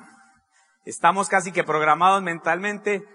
Estamos 0.83 1.29
casi 1.29 1.53
que 1.53 1.63
programados 1.63 2.21
mentalmente 2.21 3.07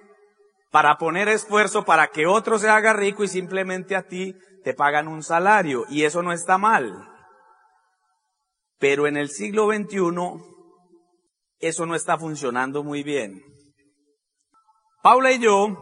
para 0.73 0.97
poner 0.97 1.29
esfuerzo 1.29 1.85
para 1.85 2.09
que 2.09 2.27
otro 2.27 2.59
se 2.59 2.71
haga 2.71 2.95
rico 2.95 3.23
y 3.23 3.29
simplemente 3.29 3.95
a 3.95 4.09
ti 4.09 4.35
te 4.65 4.73
pagan 4.73 5.07
un 5.07 5.23
salario 5.23 5.85
y 5.91 6.05
eso 6.05 6.23
no 6.23 6.33
está 6.33 6.57
mal. 6.57 7.11
Pero 8.79 9.07
en 9.07 9.19
el 9.19 9.29
siglo 9.29 9.67
XXI 9.67 9.99
eso 11.59 11.85
no 11.85 11.95
está 11.95 12.17
funcionando 12.17 12.83
muy 12.83 13.03
bien. 13.03 13.43
Paula 15.03 15.33
y 15.33 15.41
yo 15.41 15.77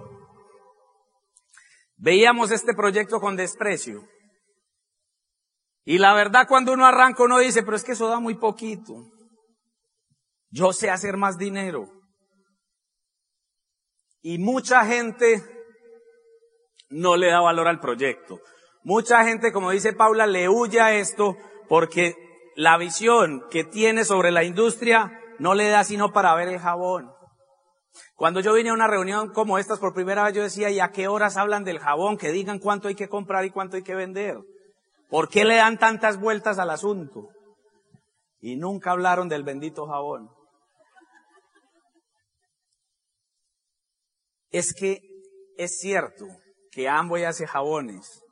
veíamos 1.96 2.50
este 2.50 2.74
proyecto 2.74 3.20
con 3.20 3.36
desprecio. 3.36 4.02
Y 5.84 5.98
la 5.98 6.14
verdad 6.14 6.48
cuando 6.48 6.72
uno 6.72 6.84
arranca 6.84 7.22
uno 7.22 7.38
dice, 7.38 7.62
pero 7.62 7.76
es 7.76 7.84
que 7.84 7.92
eso 7.92 8.08
da 8.08 8.18
muy 8.18 8.34
poquito. 8.34 8.92
Yo 10.50 10.72
sé 10.72 10.90
hacer 10.90 11.16
más 11.16 11.38
dinero. 11.38 11.99
Y 14.22 14.38
mucha 14.38 14.84
gente 14.84 15.42
no 16.90 17.16
le 17.16 17.28
da 17.28 17.40
valor 17.40 17.68
al 17.68 17.80
proyecto. 17.80 18.40
Mucha 18.82 19.24
gente, 19.24 19.52
como 19.52 19.70
dice 19.70 19.92
Paula, 19.92 20.26
le 20.26 20.48
huye 20.48 20.80
a 20.80 20.94
esto 20.94 21.36
porque 21.68 22.14
la 22.56 22.76
visión 22.78 23.44
que 23.50 23.64
tiene 23.64 24.04
sobre 24.04 24.30
la 24.30 24.44
industria 24.44 25.12
no 25.38 25.54
le 25.54 25.68
da 25.68 25.84
sino 25.84 26.12
para 26.12 26.34
ver 26.34 26.48
el 26.48 26.58
jabón. 26.58 27.10
Cuando 28.14 28.40
yo 28.40 28.52
vine 28.54 28.70
a 28.70 28.74
una 28.74 28.86
reunión 28.86 29.32
como 29.32 29.58
estas 29.58 29.78
por 29.78 29.94
primera 29.94 30.24
vez, 30.24 30.34
yo 30.34 30.42
decía, 30.42 30.70
¿y 30.70 30.80
a 30.80 30.90
qué 30.90 31.08
horas 31.08 31.36
hablan 31.36 31.64
del 31.64 31.78
jabón? 31.78 32.18
Que 32.18 32.32
digan 32.32 32.58
cuánto 32.58 32.88
hay 32.88 32.94
que 32.94 33.08
comprar 33.08 33.44
y 33.44 33.50
cuánto 33.50 33.76
hay 33.76 33.82
que 33.82 33.94
vender. 33.94 34.36
¿Por 35.08 35.28
qué 35.28 35.44
le 35.44 35.56
dan 35.56 35.78
tantas 35.78 36.20
vueltas 36.20 36.58
al 36.58 36.70
asunto? 36.70 37.28
Y 38.40 38.56
nunca 38.56 38.92
hablaron 38.92 39.28
del 39.28 39.42
bendito 39.42 39.86
jabón. 39.86 40.28
Es 44.50 44.74
que 44.74 45.00
es 45.56 45.78
cierto 45.78 46.26
que 46.72 46.88
Amway 46.88 47.24
hace 47.24 47.46
jabones, 47.46 48.22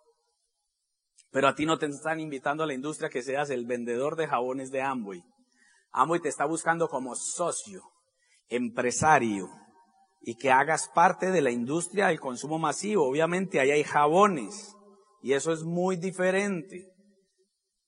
pero 1.31 1.49
a 1.49 1.55
ti 1.55 1.67
no 1.67 1.79
te 1.79 1.87
están 1.87 2.21
invitando 2.21 2.65
a 2.65 2.67
la 2.67 2.75
industria 2.75 3.11
que 3.11 3.23
seas 3.23 3.51
el 3.51 3.67
vendedor 3.67 4.17
de 4.17 4.27
jabones 4.27 4.71
de 4.71 4.83
Amway. 4.83 5.23
Amway 5.93 6.21
te 6.21 6.29
está 6.29 6.45
buscando 6.45 6.89
como 6.89 7.15
socio, 7.15 7.83
empresario, 8.49 9.49
y 10.21 10.37
que 10.37 10.51
hagas 10.51 10.89
parte 10.95 11.31
de 11.31 11.41
la 11.41 11.51
industria 11.51 12.09
del 12.09 12.21
consumo 12.21 12.59
masivo. 12.59 13.09
Obviamente 13.09 13.61
ahí 13.61 13.71
hay 13.71 13.85
jabones, 13.85 14.75
y 15.23 15.33
eso 15.35 15.53
es 15.53 15.63
muy 15.63 15.97
diferente. 15.97 16.93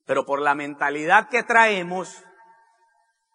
Pero 0.06 0.24
por 0.24 0.40
la 0.40 0.54
mentalidad 0.54 1.28
que 1.28 1.42
traemos, 1.42 2.22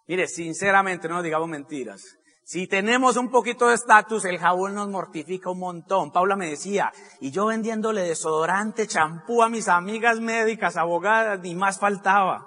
mire, 0.08 0.28
sinceramente 0.28 1.08
no 1.08 1.22
digamos 1.22 1.50
mentiras. 1.50 2.04
Si 2.48 2.68
tenemos 2.68 3.18
un 3.18 3.32
poquito 3.32 3.70
de 3.70 3.74
estatus, 3.74 4.24
el 4.26 4.38
jabón 4.38 4.76
nos 4.76 4.88
mortifica 4.88 5.50
un 5.50 5.58
montón. 5.58 6.12
Paula 6.12 6.36
me 6.36 6.48
decía, 6.48 6.94
y 7.20 7.32
yo 7.32 7.48
vendiéndole 7.48 8.04
desodorante, 8.04 8.86
champú 8.86 9.42
a 9.42 9.50
mis 9.50 9.68
amigas 9.68 10.20
médicas, 10.20 10.78
abogadas, 10.78 11.40
ni 11.40 11.56
más 11.56 11.80
faltaba. 11.80 12.46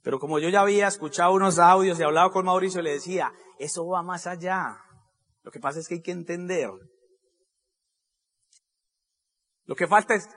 Pero 0.00 0.20
como 0.20 0.38
yo 0.38 0.48
ya 0.48 0.60
había 0.60 0.86
escuchado 0.86 1.32
unos 1.32 1.58
audios 1.58 1.98
y 1.98 2.04
hablado 2.04 2.30
con 2.30 2.46
Mauricio, 2.46 2.82
le 2.82 2.92
decía, 2.92 3.32
eso 3.58 3.84
va 3.84 4.04
más 4.04 4.28
allá. 4.28 4.78
Lo 5.42 5.50
que 5.50 5.58
pasa 5.58 5.80
es 5.80 5.88
que 5.88 5.94
hay 5.94 6.02
que 6.02 6.12
entender. 6.12 6.70
Lo 9.64 9.74
que 9.74 9.88
falta 9.88 10.14
es, 10.14 10.28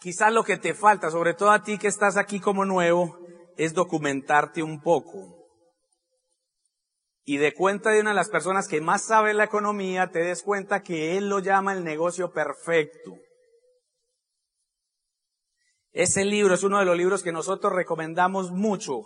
quizás 0.00 0.32
lo 0.32 0.42
que 0.42 0.56
te 0.56 0.72
falta, 0.72 1.10
sobre 1.10 1.34
todo 1.34 1.50
a 1.50 1.62
ti 1.62 1.76
que 1.76 1.88
estás 1.88 2.16
aquí 2.16 2.40
como 2.40 2.64
nuevo, 2.64 3.18
es 3.58 3.74
documentarte 3.74 4.62
un 4.62 4.80
poco 4.80 5.41
y 7.24 7.36
de 7.36 7.54
cuenta 7.54 7.90
de 7.90 8.00
una 8.00 8.10
de 8.10 8.16
las 8.16 8.30
personas 8.30 8.66
que 8.66 8.80
más 8.80 9.04
sabe 9.04 9.32
la 9.34 9.44
economía, 9.44 10.10
te 10.10 10.20
des 10.20 10.42
cuenta 10.42 10.82
que 10.82 11.16
él 11.16 11.28
lo 11.28 11.38
llama 11.38 11.72
el 11.72 11.84
negocio 11.84 12.32
perfecto. 12.32 13.16
Ese 15.92 16.24
libro 16.24 16.54
es 16.54 16.64
uno 16.64 16.78
de 16.78 16.84
los 16.84 16.96
libros 16.96 17.22
que 17.22 17.32
nosotros 17.32 17.72
recomendamos 17.72 18.50
mucho, 18.50 19.02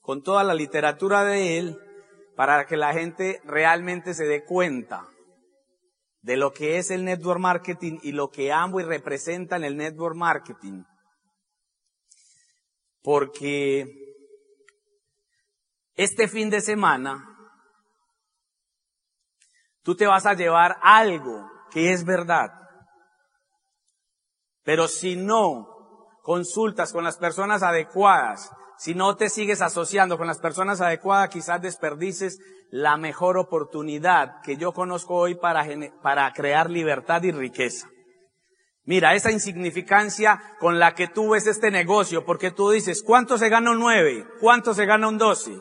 con 0.00 0.22
toda 0.22 0.42
la 0.42 0.54
literatura 0.54 1.22
de 1.22 1.58
él, 1.58 1.78
para 2.34 2.66
que 2.66 2.76
la 2.76 2.92
gente 2.92 3.40
realmente 3.44 4.14
se 4.14 4.24
dé 4.24 4.44
cuenta 4.44 5.06
de 6.22 6.36
lo 6.36 6.52
que 6.52 6.78
es 6.78 6.90
el 6.90 7.04
network 7.04 7.40
marketing 7.40 7.98
y 8.02 8.12
lo 8.12 8.30
que 8.30 8.52
Amway 8.52 8.84
representa 8.84 9.56
en 9.56 9.64
el 9.64 9.76
network 9.76 10.16
marketing. 10.16 10.82
Porque 13.02 13.86
este 15.94 16.28
fin 16.28 16.48
de 16.48 16.60
semana, 16.60 17.27
tú 19.82 19.94
te 19.94 20.06
vas 20.06 20.26
a 20.26 20.34
llevar 20.34 20.76
algo 20.82 21.48
que 21.70 21.92
es 21.92 22.04
verdad. 22.04 22.50
Pero 24.64 24.88
si 24.88 25.16
no 25.16 25.66
consultas 26.22 26.92
con 26.92 27.04
las 27.04 27.16
personas 27.16 27.62
adecuadas, 27.62 28.50
si 28.76 28.94
no 28.94 29.16
te 29.16 29.28
sigues 29.28 29.60
asociando 29.60 30.18
con 30.18 30.26
las 30.26 30.38
personas 30.38 30.80
adecuadas, 30.80 31.30
quizás 31.30 31.60
desperdices 31.60 32.38
la 32.70 32.96
mejor 32.96 33.38
oportunidad 33.38 34.40
que 34.42 34.56
yo 34.56 34.72
conozco 34.72 35.16
hoy 35.16 35.34
para, 35.34 35.66
para 36.02 36.32
crear 36.32 36.70
libertad 36.70 37.22
y 37.22 37.32
riqueza. 37.32 37.88
Mira, 38.84 39.14
esa 39.14 39.30
insignificancia 39.30 40.40
con 40.60 40.78
la 40.78 40.94
que 40.94 41.08
tú 41.08 41.30
ves 41.30 41.46
este 41.46 41.70
negocio, 41.70 42.24
porque 42.24 42.50
tú 42.50 42.70
dices, 42.70 43.02
¿cuánto 43.02 43.36
se 43.36 43.48
gana 43.48 43.72
un 43.72 43.80
9? 43.80 44.26
¿Cuánto 44.40 44.72
se 44.72 44.86
gana 44.86 45.08
un 45.08 45.18
12? 45.18 45.58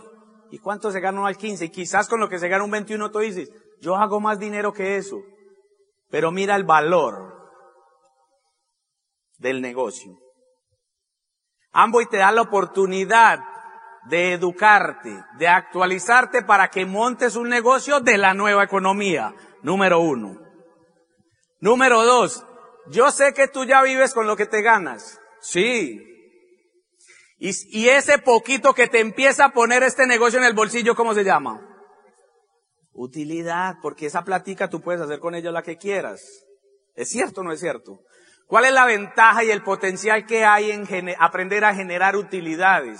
¿Y 0.51 0.59
cuánto 0.59 0.91
se 0.91 1.01
gana 1.01 1.21
un 1.21 1.27
al 1.27 1.37
15? 1.37 1.65
Y 1.65 1.69
quizás 1.69 2.07
con 2.07 2.19
lo 2.19 2.29
que 2.29 2.39
se 2.39 2.47
gana 2.47 2.63
un 2.63 2.71
21 2.71 3.11
tú 3.11 3.19
dices, 3.19 3.49
yo 3.79 3.95
hago 3.95 4.19
más 4.19 4.39
dinero 4.39 4.73
que 4.73 4.97
eso. 4.97 5.21
Pero 6.09 6.31
mira 6.31 6.55
el 6.55 6.63
valor 6.63 7.35
del 9.37 9.61
negocio. 9.61 10.17
Amboy 11.71 12.07
te 12.07 12.17
da 12.17 12.31
la 12.31 12.41
oportunidad 12.41 13.39
de 14.09 14.33
educarte, 14.33 15.23
de 15.37 15.47
actualizarte 15.47 16.41
para 16.43 16.69
que 16.69 16.85
montes 16.85 17.35
un 17.35 17.49
negocio 17.49 17.99
de 17.99 18.17
la 18.17 18.33
nueva 18.33 18.63
economía. 18.63 19.33
Número 19.61 19.99
uno. 19.99 20.39
Número 21.59 22.03
dos, 22.03 22.45
yo 22.89 23.11
sé 23.11 23.33
que 23.33 23.47
tú 23.47 23.65
ya 23.65 23.81
vives 23.81 24.13
con 24.13 24.27
lo 24.27 24.35
que 24.35 24.45
te 24.45 24.61
ganas. 24.61 25.19
Sí. 25.41 25.99
Y, 27.39 27.51
y 27.77 27.89
ese 27.89 28.17
poquito 28.19 28.73
que 28.73 28.87
te 28.87 28.99
empieza 28.99 29.45
a 29.45 29.53
poner 29.53 29.83
este 29.83 30.07
negocio 30.07 30.39
en 30.39 30.45
el 30.45 30.53
bolsillo, 30.53 30.95
¿cómo 30.95 31.13
se 31.13 31.23
llama? 31.23 31.76
Utilidad, 32.99 33.75
porque 33.79 34.07
esa 34.07 34.23
platica 34.23 34.71
tú 34.71 34.81
puedes 34.81 34.99
hacer 34.99 35.19
con 35.19 35.35
ella 35.35 35.51
la 35.51 35.61
que 35.61 35.77
quieras. 35.77 36.47
¿Es 36.95 37.09
cierto 37.09 37.41
o 37.41 37.43
no 37.43 37.51
es 37.51 37.59
cierto? 37.59 37.99
¿Cuál 38.47 38.65
es 38.65 38.73
la 38.73 38.85
ventaja 38.85 39.43
y 39.43 39.51
el 39.51 39.61
potencial 39.61 40.25
que 40.25 40.45
hay 40.45 40.71
en 40.71 40.87
aprender 41.19 41.63
a 41.63 41.75
generar 41.75 42.15
utilidades? 42.15 42.99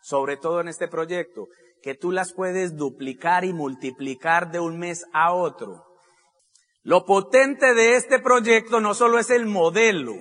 Sobre 0.00 0.38
todo 0.38 0.62
en 0.62 0.68
este 0.68 0.88
proyecto, 0.88 1.48
que 1.82 1.94
tú 1.94 2.10
las 2.10 2.32
puedes 2.32 2.74
duplicar 2.74 3.44
y 3.44 3.52
multiplicar 3.52 4.50
de 4.50 4.60
un 4.60 4.78
mes 4.78 5.04
a 5.12 5.34
otro. 5.34 5.84
Lo 6.82 7.04
potente 7.04 7.74
de 7.74 7.96
este 7.96 8.18
proyecto 8.18 8.80
no 8.80 8.94
solo 8.94 9.18
es 9.18 9.28
el 9.28 9.44
modelo, 9.44 10.14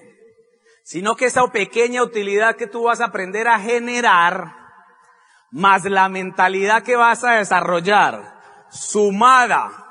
sino 0.83 1.15
que 1.15 1.27
esa 1.27 1.47
pequeña 1.47 2.03
utilidad 2.03 2.57
que 2.57 2.67
tú 2.67 2.83
vas 2.83 2.99
a 2.99 3.05
aprender 3.05 3.47
a 3.47 3.57
generar, 3.57 4.53
más 5.49 5.85
la 5.85 6.09
mentalidad 6.09 6.83
que 6.83 6.97
vas 6.97 7.23
a 7.23 7.35
desarrollar, 7.35 8.40
sumada 8.71 9.87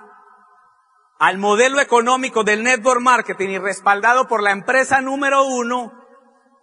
al 1.19 1.37
modelo 1.37 1.81
económico 1.81 2.45
del 2.45 2.63
network 2.63 3.01
marketing 3.01 3.51
y 3.51 3.59
respaldado 3.59 4.27
por 4.27 4.43
la 4.43 4.53
empresa 4.53 5.03
número 5.03 5.45
uno, 5.45 5.93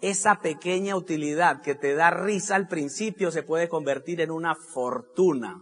esa 0.02 0.36
pequeña 0.36 0.96
utilidad 0.96 1.62
que 1.62 1.76
te 1.76 1.94
da 1.94 2.10
risa 2.10 2.56
al 2.56 2.68
principio 2.68 3.32
se 3.32 3.44
puede 3.44 3.70
convertir 3.70 4.20
en 4.22 4.32
una 4.32 4.56
fortuna. 4.56 5.62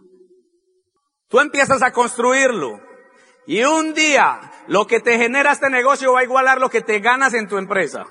Tú 1.27 1.39
empiezas 1.39 1.81
a 1.81 1.91
construirlo 1.91 2.79
y 3.47 3.63
un 3.63 3.93
día 3.93 4.39
lo 4.67 4.87
que 4.87 5.01
te 5.01 5.17
genera 5.17 5.51
este 5.51 5.69
negocio 5.69 6.13
va 6.13 6.21
a 6.21 6.23
igualar 6.23 6.59
lo 6.59 6.69
que 6.69 6.81
te 6.81 6.99
ganas 6.99 7.33
en 7.33 7.47
tu 7.49 7.57
empresa. 7.57 8.05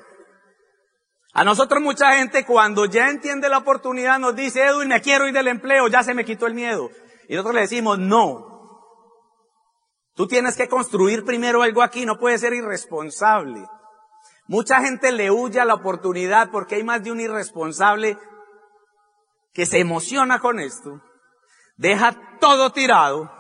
A 1.33 1.45
nosotros 1.45 1.83
mucha 1.83 2.17
gente 2.17 2.45
cuando 2.45 2.85
ya 2.85 3.09
entiende 3.09 3.49
la 3.49 3.59
oportunidad 3.59 4.19
nos 4.19 4.37
dice, 4.37 4.65
Edwin, 4.65 4.89
me 4.89 5.01
quiero 5.01 5.27
ir 5.27 5.35
del 5.35 5.49
empleo, 5.49 5.89
ya 5.89 6.03
se 6.03 6.15
me 6.15 6.25
quitó 6.25 6.47
el 6.47 6.55
miedo. 6.55 6.91
Y 7.29 7.35
nosotros 7.35 7.55
le 7.55 7.61
decimos, 7.63 7.99
no, 7.99 8.55
Tú 10.15 10.29
tienes 10.29 10.57
que 10.57 10.69
construir 10.69 11.25
primero 11.25 11.63
algo 11.63 11.83
aquí, 11.83 12.07
no 12.07 12.19
puedes 12.19 12.41
ser 12.41 12.53
irresponsable. 12.53 13.67
Mucha 14.47 14.81
gente 14.81 15.11
le 15.11 15.31
huye 15.31 15.59
a 15.59 15.65
la 15.65 15.75
oportunidad 15.75 16.51
porque 16.51 16.77
hay 16.77 16.85
más 16.85 17.03
de 17.03 17.11
un 17.11 17.21
irresponsable 17.21 18.17
que 19.53 19.67
se 19.67 19.81
emociona 19.81 20.39
con 20.39 20.61
esto, 20.61 21.01
deja 21.77 22.39
todo 22.41 22.71
tirado 22.71 23.31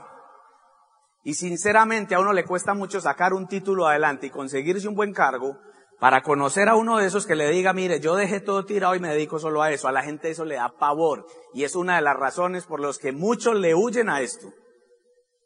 y 1.22 1.34
sinceramente 1.34 2.14
a 2.14 2.20
uno 2.20 2.32
le 2.32 2.44
cuesta 2.44 2.74
mucho 2.74 3.00
sacar 3.00 3.32
un 3.34 3.46
título 3.46 3.86
adelante 3.86 4.26
y 4.26 4.30
conseguirse 4.30 4.88
un 4.88 4.94
buen 4.94 5.12
cargo 5.12 5.58
para 6.04 6.20
conocer 6.20 6.68
a 6.68 6.76
uno 6.76 6.98
de 6.98 7.06
esos 7.06 7.26
que 7.26 7.34
le 7.34 7.48
diga, 7.48 7.72
mire, 7.72 7.98
yo 7.98 8.14
dejé 8.14 8.38
todo 8.38 8.66
tirado 8.66 8.94
y 8.94 9.00
me 9.00 9.08
dedico 9.08 9.38
solo 9.38 9.62
a 9.62 9.70
eso. 9.72 9.88
A 9.88 9.92
la 9.92 10.02
gente 10.02 10.28
eso 10.28 10.44
le 10.44 10.56
da 10.56 10.76
pavor 10.76 11.24
y 11.54 11.64
es 11.64 11.74
una 11.74 11.96
de 11.96 12.02
las 12.02 12.14
razones 12.14 12.66
por 12.66 12.78
las 12.78 12.98
que 12.98 13.12
muchos 13.12 13.54
le 13.54 13.74
huyen 13.74 14.10
a 14.10 14.20
esto. 14.20 14.52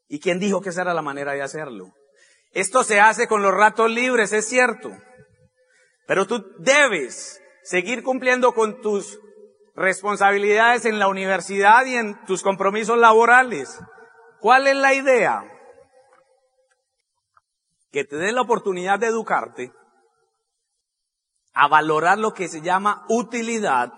¿Y 0.08 0.18
quién 0.18 0.40
dijo 0.40 0.60
que 0.60 0.70
esa 0.70 0.82
era 0.82 0.94
la 0.94 1.00
manera 1.00 1.32
de 1.32 1.42
hacerlo? 1.42 1.92
Esto 2.50 2.82
se 2.82 2.98
hace 2.98 3.28
con 3.28 3.40
los 3.40 3.54
ratos 3.54 3.88
libres, 3.88 4.32
es 4.32 4.48
cierto. 4.48 4.90
Pero 6.08 6.26
tú 6.26 6.44
debes 6.58 7.40
seguir 7.62 8.02
cumpliendo 8.02 8.52
con 8.52 8.80
tus 8.80 9.20
responsabilidades 9.76 10.86
en 10.86 10.98
la 10.98 11.06
universidad 11.06 11.86
y 11.86 11.94
en 11.94 12.24
tus 12.24 12.42
compromisos 12.42 12.98
laborales. 12.98 13.78
¿Cuál 14.40 14.66
es 14.66 14.74
la 14.74 14.92
idea? 14.92 15.40
Que 17.92 18.02
te 18.02 18.16
den 18.16 18.34
la 18.34 18.42
oportunidad 18.42 18.98
de 18.98 19.06
educarte, 19.06 19.72
a 21.58 21.66
valorar 21.66 22.18
lo 22.18 22.34
que 22.34 22.46
se 22.46 22.60
llama 22.60 23.04
utilidad, 23.08 23.92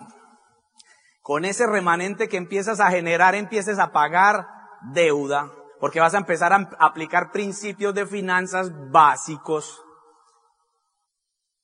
con 1.21 1.45
ese 1.45 1.67
remanente 1.67 2.27
que 2.27 2.37
empiezas 2.37 2.79
a 2.79 2.89
generar, 2.89 3.35
empieces 3.35 3.77
a 3.77 3.91
pagar 3.91 4.47
deuda, 4.93 5.51
porque 5.79 5.99
vas 5.99 6.15
a 6.15 6.17
empezar 6.17 6.53
a 6.53 6.69
aplicar 6.79 7.31
principios 7.31 7.93
de 7.93 8.07
finanzas 8.07 8.71
básicos. 8.89 9.79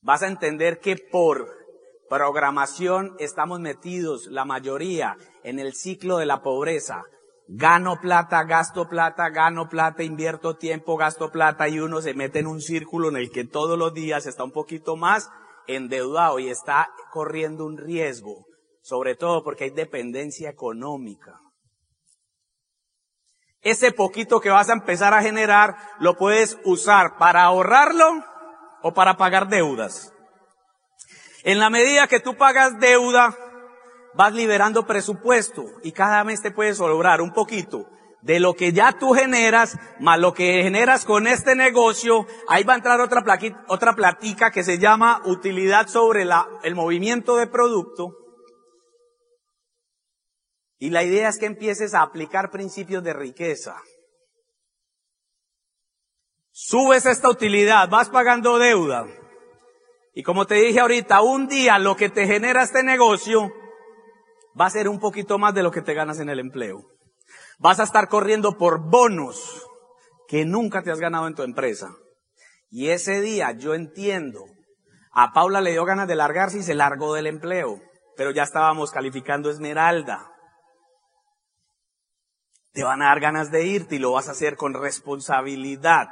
Vas 0.01 0.21
a 0.21 0.27
entender 0.27 0.79
que 0.79 0.97
por 1.11 1.47
programación 2.07 3.15
estamos 3.17 3.59
metidos, 3.59 4.27
la 4.27 4.45
mayoría, 4.45 5.17
en 5.43 5.57
el 5.57 5.73
ciclo 5.73 6.19
de 6.19 6.27
la 6.27 6.43
pobreza. 6.43 7.01
Gano 7.47 7.99
plata, 7.99 8.43
gasto 8.43 8.87
plata, 8.87 9.29
gano 9.29 9.67
plata, 9.67 10.03
invierto 10.03 10.57
tiempo, 10.57 10.95
gasto 10.95 11.31
plata 11.31 11.67
y 11.67 11.79
uno 11.79 12.01
se 12.01 12.13
mete 12.13 12.37
en 12.37 12.45
un 12.45 12.61
círculo 12.61 13.09
en 13.09 13.15
el 13.15 13.31
que 13.31 13.45
todos 13.45 13.79
los 13.79 13.95
días 13.95 14.27
está 14.27 14.43
un 14.43 14.51
poquito 14.51 14.95
más 14.95 15.31
endeudado 15.67 16.39
y 16.39 16.49
está 16.49 16.89
corriendo 17.11 17.65
un 17.65 17.77
riesgo, 17.77 18.45
sobre 18.81 19.15
todo 19.15 19.43
porque 19.43 19.65
hay 19.65 19.69
dependencia 19.71 20.49
económica. 20.49 21.39
Ese 23.61 23.91
poquito 23.91 24.39
que 24.39 24.49
vas 24.49 24.69
a 24.69 24.73
empezar 24.73 25.13
a 25.13 25.21
generar 25.21 25.75
lo 25.99 26.15
puedes 26.15 26.57
usar 26.63 27.17
para 27.17 27.43
ahorrarlo 27.43 28.23
o 28.81 28.93
para 28.93 29.17
pagar 29.17 29.49
deudas. 29.49 30.13
En 31.43 31.59
la 31.59 31.69
medida 31.69 32.07
que 32.07 32.19
tú 32.19 32.35
pagas 32.35 32.79
deuda, 32.79 33.35
vas 34.13 34.33
liberando 34.33 34.85
presupuesto 34.85 35.63
y 35.83 35.91
cada 35.91 36.23
mes 36.23 36.41
te 36.41 36.51
puedes 36.51 36.77
sobrar 36.77 37.21
un 37.21 37.33
poquito 37.33 37.89
de 38.21 38.39
lo 38.39 38.53
que 38.53 38.73
ya 38.73 38.93
tú 38.93 39.13
generas, 39.13 39.77
más 39.99 40.19
lo 40.19 40.33
que 40.33 40.63
generas 40.63 41.05
con 41.05 41.27
este 41.27 41.55
negocio, 41.55 42.25
ahí 42.47 42.63
va 42.63 42.73
a 42.73 42.77
entrar 42.77 42.99
otra, 42.99 43.21
plaquita, 43.21 43.63
otra 43.67 43.93
platica 43.93 44.51
que 44.51 44.63
se 44.63 44.79
llama 44.79 45.21
utilidad 45.25 45.87
sobre 45.87 46.25
la, 46.25 46.47
el 46.63 46.75
movimiento 46.75 47.37
de 47.37 47.47
producto. 47.47 48.15
Y 50.79 50.89
la 50.89 51.03
idea 51.03 51.29
es 51.29 51.39
que 51.39 51.45
empieces 51.45 51.93
a 51.93 52.01
aplicar 52.01 52.51
principios 52.51 53.03
de 53.03 53.13
riqueza. 53.13 53.75
Subes 56.51 57.05
esta 57.05 57.29
utilidad, 57.29 57.89
vas 57.89 58.09
pagando 58.09 58.57
deuda. 58.57 59.05
Y 60.13 60.23
como 60.23 60.45
te 60.45 60.55
dije 60.55 60.79
ahorita, 60.79 61.21
un 61.21 61.47
día 61.47 61.77
lo 61.77 61.95
que 61.95 62.09
te 62.09 62.25
genera 62.25 62.63
este 62.63 62.83
negocio 62.83 63.51
va 64.59 64.65
a 64.65 64.71
ser 64.71 64.87
un 64.87 64.99
poquito 64.99 65.37
más 65.37 65.53
de 65.53 65.61
lo 65.61 65.71
que 65.71 65.83
te 65.83 65.93
ganas 65.93 66.19
en 66.19 66.29
el 66.29 66.39
empleo. 66.39 66.96
Vas 67.57 67.79
a 67.79 67.83
estar 67.83 68.07
corriendo 68.07 68.57
por 68.57 68.89
bonos 68.89 69.65
que 70.27 70.45
nunca 70.45 70.83
te 70.83 70.91
has 70.91 70.99
ganado 70.99 71.27
en 71.27 71.35
tu 71.35 71.43
empresa. 71.43 71.89
Y 72.69 72.89
ese 72.89 73.21
día 73.21 73.51
yo 73.53 73.73
entiendo, 73.73 74.43
a 75.11 75.31
Paula 75.31 75.61
le 75.61 75.71
dio 75.71 75.85
ganas 75.85 76.07
de 76.07 76.15
largarse 76.15 76.59
y 76.59 76.63
se 76.63 76.75
largó 76.75 77.13
del 77.13 77.27
empleo, 77.27 77.81
pero 78.15 78.31
ya 78.31 78.43
estábamos 78.43 78.91
calificando 78.91 79.49
Esmeralda 79.49 80.33
te 82.77 82.83
van 82.83 83.01
a 83.01 83.05
dar 83.05 83.19
ganas 83.19 83.49
de 83.49 83.65
irte 83.65 83.95
y 83.95 83.97
lo 83.97 84.11
vas 84.11 84.27
a 84.27 84.33
hacer 84.33 84.55
con 84.55 84.75
responsabilidad. 84.75 86.09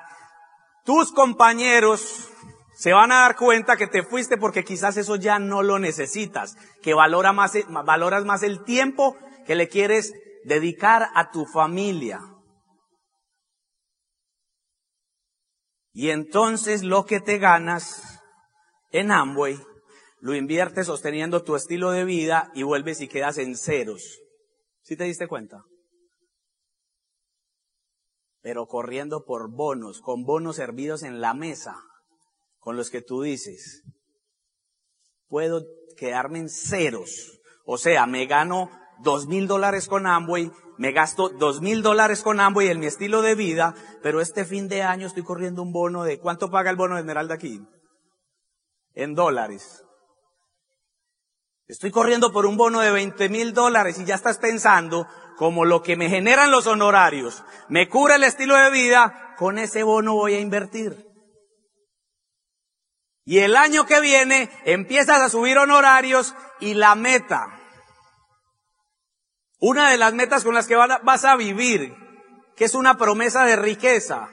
Tus 0.84 1.12
compañeros 1.12 2.27
se 2.75 2.91
van 2.91 3.12
a 3.12 3.19
dar 3.19 3.36
cuenta 3.36 3.77
que 3.77 3.86
te 3.86 4.01
fuiste 4.01 4.36
porque 4.36 4.63
quizás 4.63 4.97
eso 4.97 5.15
ya 5.15 5.38
no 5.38 5.62
lo 5.62 5.77
necesitas, 5.77 6.58
que 6.81 6.95
valora 6.95 7.34
más, 7.34 7.53
valoras 7.69 8.25
más 8.25 8.41
el 8.41 8.63
tiempo 8.63 9.15
que 9.45 9.53
le 9.53 9.69
quieres 9.69 10.12
dedicar 10.45 11.10
a 11.15 11.31
tu 11.31 11.45
familia. 11.45 12.21
Y 15.91 16.10
entonces 16.12 16.84
lo 16.84 17.05
que 17.05 17.19
te 17.19 17.39
ganas 17.39 18.21
en 18.91 19.12
Amway, 19.12 19.58
lo 20.19 20.36
inviertes 20.36 20.88
sosteniendo 20.88 21.43
tu 21.43 21.55
estilo 21.55 21.91
de 21.91 22.05
vida 22.05 22.51
y 22.53 22.63
vuelves 22.63 23.01
y 23.01 23.08
quedas 23.08 23.38
en 23.38 23.58
ceros. 23.58 24.21
¿Sí 24.81 24.95
te 24.95 25.05
diste 25.05 25.27
cuenta? 25.27 25.63
Pero 28.41 28.67
corriendo 28.67 29.25
por 29.25 29.49
bonos, 29.51 30.01
con 30.01 30.25
bonos 30.25 30.58
servidos 30.58 31.01
en 31.01 31.21
la 31.21 31.34
mesa, 31.34 31.75
con 32.60 32.77
los 32.77 32.91
que 32.91 33.01
tú 33.01 33.23
dices, 33.23 33.84
puedo 35.27 35.63
quedarme 35.97 36.39
en 36.39 36.49
ceros. 36.49 37.39
O 37.65 37.77
sea, 37.77 38.05
me 38.05 38.27
gano 38.27 38.69
dos 38.99 39.27
mil 39.27 39.47
dólares 39.47 39.88
con 39.88 40.08
Amway, 40.08 40.51
me 40.77 40.91
gasto 40.91 41.29
dos 41.29 41.62
mil 41.62 41.81
dólares 41.81 42.21
con 42.21 42.39
Amway 42.39 42.69
en 42.69 42.79
mi 42.79 42.86
estilo 42.86 43.21
de 43.21 43.36
vida, 43.36 43.73
pero 44.01 44.21
este 44.21 44.45
fin 44.45 44.67
de 44.67 44.84
año 44.84 45.08
estoy 45.08 45.23
corriendo 45.23 45.62
un 45.62 45.71
bono 45.71 46.03
de, 46.03 46.19
¿cuánto 46.19 46.49
paga 46.49 46.69
el 46.69 46.75
bono 46.75 46.95
de 46.95 47.01
Esmeralda 47.01 47.36
aquí? 47.36 47.62
En 48.93 49.15
dólares. 49.15 49.84
Estoy 51.67 51.91
corriendo 51.91 52.31
por 52.31 52.45
un 52.45 52.58
bono 52.58 52.79
de 52.79 52.91
20 52.91 53.27
mil 53.29 53.53
dólares 53.53 53.99
y 53.99 54.05
ya 54.05 54.15
estás 54.15 54.38
pensando 54.38 55.08
como 55.36 55.65
lo 55.65 55.81
que 55.81 55.97
me 55.97 56.10
generan 56.10 56.51
los 56.51 56.67
honorarios, 56.67 57.43
me 57.69 57.89
cubre 57.89 58.15
el 58.15 58.23
estilo 58.23 58.55
de 58.55 58.71
vida, 58.71 59.36
con 59.38 59.58
ese 59.58 59.84
bono 59.84 60.13
voy 60.13 60.36
a 60.36 60.39
invertir. 60.39 61.05
Y 63.25 63.39
el 63.39 63.55
año 63.55 63.86
que 63.86 63.99
viene 64.01 64.49
empiezas 64.65 65.19
a 65.19 65.29
subir 65.29 65.58
honorarios 65.58 66.36
y 66.60 66.75
la 66.75 66.93
meta, 66.93 67.60
una 69.60 69.91
de 69.91 69.98
las 69.98 70.13
metas 70.13 70.44
con 70.44 70.54
las 70.54 70.68
que 70.68 70.76
vas 70.76 71.26
a 71.26 71.36
vivir, 71.36 71.94
que 72.56 72.65
es 72.65 72.76
una 72.76 72.98
promesa 72.98 73.46
de 73.46 73.56
riqueza, 73.56 74.30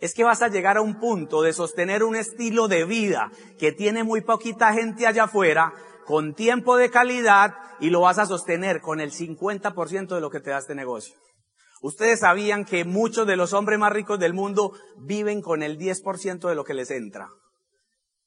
es 0.00 0.14
que 0.14 0.24
vas 0.24 0.42
a 0.42 0.48
llegar 0.48 0.76
a 0.76 0.82
un 0.82 1.00
punto 1.00 1.42
de 1.42 1.52
sostener 1.52 2.02
un 2.02 2.16
estilo 2.16 2.68
de 2.68 2.84
vida 2.84 3.30
que 3.58 3.72
tiene 3.72 4.04
muy 4.04 4.20
poquita 4.20 4.72
gente 4.72 5.06
allá 5.06 5.24
afuera, 5.24 5.72
con 6.04 6.34
tiempo 6.34 6.76
de 6.76 6.90
calidad, 6.90 7.54
y 7.80 7.90
lo 7.90 8.02
vas 8.02 8.18
a 8.18 8.26
sostener 8.26 8.80
con 8.80 9.00
el 9.00 9.10
50% 9.10 10.14
de 10.14 10.20
lo 10.20 10.30
que 10.30 10.40
te 10.40 10.50
da 10.50 10.58
este 10.58 10.74
negocio. 10.74 11.16
Ustedes 11.82 12.20
sabían 12.20 12.64
que 12.64 12.84
muchos 12.84 13.26
de 13.26 13.36
los 13.36 13.52
hombres 13.52 13.78
más 13.78 13.92
ricos 13.92 14.18
del 14.18 14.32
mundo 14.32 14.72
viven 14.96 15.42
con 15.42 15.62
el 15.62 15.78
10% 15.78 16.48
de 16.48 16.54
lo 16.54 16.64
que 16.64 16.74
les 16.74 16.90
entra. 16.90 17.28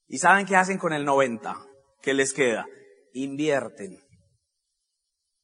¿Y 0.07 0.19
saben 0.19 0.45
qué 0.45 0.55
hacen 0.55 0.77
con 0.77 0.93
el 0.93 1.05
90% 1.05 1.55
que 2.01 2.13
les 2.13 2.33
queda? 2.33 2.65
Invierten. 3.13 4.08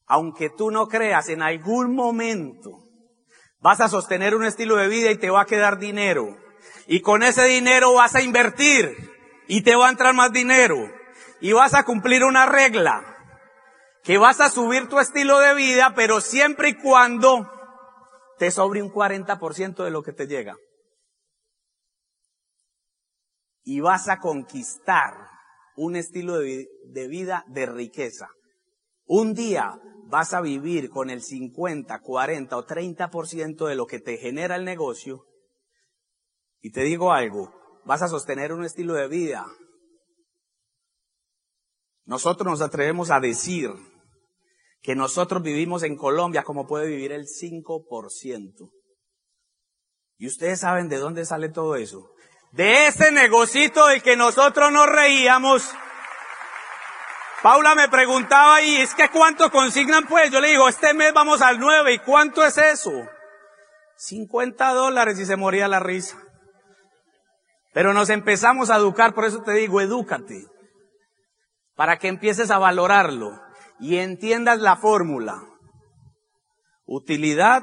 Aunque 0.07 0.49
tú 0.49 0.71
no 0.71 0.87
creas, 0.87 1.29
en 1.29 1.41
algún 1.41 1.95
momento 1.95 2.83
vas 3.59 3.81
a 3.81 3.89
sostener 3.89 4.35
un 4.35 4.45
estilo 4.45 4.75
de 4.75 4.87
vida 4.87 5.11
y 5.11 5.17
te 5.17 5.29
va 5.29 5.41
a 5.41 5.45
quedar 5.45 5.79
dinero. 5.79 6.37
Y 6.87 7.01
con 7.01 7.23
ese 7.23 7.45
dinero 7.45 7.93
vas 7.93 8.15
a 8.15 8.21
invertir 8.21 8.95
y 9.47 9.63
te 9.63 9.75
va 9.75 9.87
a 9.87 9.91
entrar 9.91 10.13
más 10.13 10.31
dinero. 10.31 10.77
Y 11.41 11.53
vas 11.53 11.73
a 11.73 11.83
cumplir 11.83 12.23
una 12.23 12.45
regla. 12.45 13.03
Que 14.03 14.19
vas 14.19 14.39
a 14.39 14.49
subir 14.49 14.87
tu 14.87 14.99
estilo 14.99 15.39
de 15.39 15.55
vida, 15.55 15.93
pero 15.95 16.21
siempre 16.21 16.69
y 16.69 16.75
cuando 16.75 17.49
te 18.37 18.51
sobre 18.51 18.83
un 18.83 18.91
40% 18.91 19.83
de 19.83 19.89
lo 19.89 20.03
que 20.03 20.13
te 20.13 20.27
llega. 20.27 20.55
Y 23.63 23.79
vas 23.79 24.07
a 24.09 24.19
conquistar 24.19 25.13
un 25.75 25.95
estilo 25.95 26.37
de, 26.37 26.67
vida 27.07 27.43
de 27.47 27.65
riqueza. 27.65 28.27
Un 29.05 29.33
día 29.33 29.71
vas 30.05 30.33
a 30.33 30.41
vivir 30.41 30.89
con 30.89 31.09
el 31.09 31.21
50, 31.21 31.99
40 31.99 32.57
o 32.57 32.65
30% 32.65 33.67
de 33.67 33.75
lo 33.75 33.87
que 33.87 33.99
te 33.99 34.17
genera 34.17 34.55
el 34.55 34.65
negocio. 34.65 35.25
Y 36.61 36.71
te 36.71 36.81
digo 36.81 37.11
algo, 37.11 37.53
vas 37.85 38.01
a 38.01 38.07
sostener 38.07 38.53
un 38.53 38.63
estilo 38.63 38.93
de 38.93 39.07
vida. 39.07 39.45
Nosotros 42.05 42.47
nos 42.47 42.61
atrevemos 42.61 43.09
a 43.09 43.19
decir 43.19 43.71
que 44.81 44.95
nosotros 44.95 45.41
vivimos 45.41 45.81
en 45.83 45.97
Colombia 45.97 46.43
como 46.43 46.67
puede 46.67 46.87
vivir 46.87 47.11
el 47.11 47.25
5%. 47.25 48.71
Y 50.17 50.27
ustedes 50.27 50.59
saben 50.59 50.87
de 50.87 50.97
dónde 50.97 51.25
sale 51.25 51.49
todo 51.49 51.75
eso. 51.75 52.11
De 52.51 52.87
ese 52.87 53.11
negocito 53.11 53.87
del 53.87 54.03
que 54.03 54.15
nosotros 54.15 54.71
nos 54.71 54.87
reíamos 54.87 55.67
Paula 57.45 57.75
me 57.75 57.87
preguntaba, 57.89 58.59
¿y 58.63 58.77
es 58.77 58.95
que 58.95 59.07
cuánto 59.09 59.51
consignan 59.51 60.07
pues? 60.07 60.31
Yo 60.31 60.41
le 60.41 60.47
digo, 60.47 60.67
este 60.67 60.95
mes 60.95 61.13
vamos 61.13 61.43
al 61.43 61.59
9, 61.59 61.93
¿y 61.93 61.99
cuánto 61.99 62.43
es 62.43 62.57
eso? 62.57 62.91
50 63.97 64.73
dólares 64.73 65.19
y 65.19 65.27
se 65.27 65.35
moría 65.35 65.67
la 65.67 65.79
risa. 65.79 66.17
Pero 67.71 67.93
nos 67.93 68.09
empezamos 68.09 68.71
a 68.71 68.77
educar, 68.77 69.13
por 69.13 69.25
eso 69.25 69.43
te 69.43 69.51
digo, 69.51 69.79
edúcate. 69.79 70.47
Para 71.75 71.99
que 71.99 72.07
empieces 72.07 72.49
a 72.49 72.57
valorarlo 72.57 73.39
y 73.79 73.97
entiendas 73.97 74.59
la 74.59 74.77
fórmula. 74.77 75.43
Utilidad, 76.87 77.61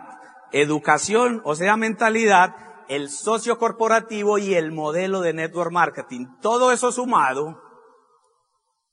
educación, 0.52 1.42
o 1.44 1.56
sea, 1.56 1.76
mentalidad, 1.76 2.54
el 2.88 3.10
socio 3.10 3.58
corporativo 3.58 4.38
y 4.38 4.54
el 4.54 4.70
modelo 4.70 5.22
de 5.22 5.32
network 5.32 5.72
marketing. 5.72 6.26
Todo 6.40 6.70
eso 6.70 6.92
sumado 6.92 7.71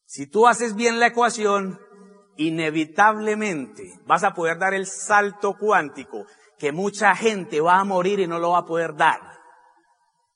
si 0.10 0.26
tú 0.26 0.48
haces 0.48 0.76
bien 0.76 1.00
la 1.00 1.06
ecuación, 1.06 1.80
inevitablemente 2.36 4.00
vas 4.08 4.24
a 4.24 4.34
poder 4.34 4.58
dar 4.58 4.74
el 4.74 4.88
salto 4.88 5.54
cuántico 5.54 6.26
que 6.58 6.72
mucha 6.72 7.16
gente 7.16 7.62
va 7.62 7.80
a 7.80 7.84
morir 7.84 8.20
y 8.20 8.26
no 8.26 8.40
lo 8.40 8.50
va 8.50 8.60
a 8.60 8.66
poder 8.66 8.96
dar. 8.96 9.22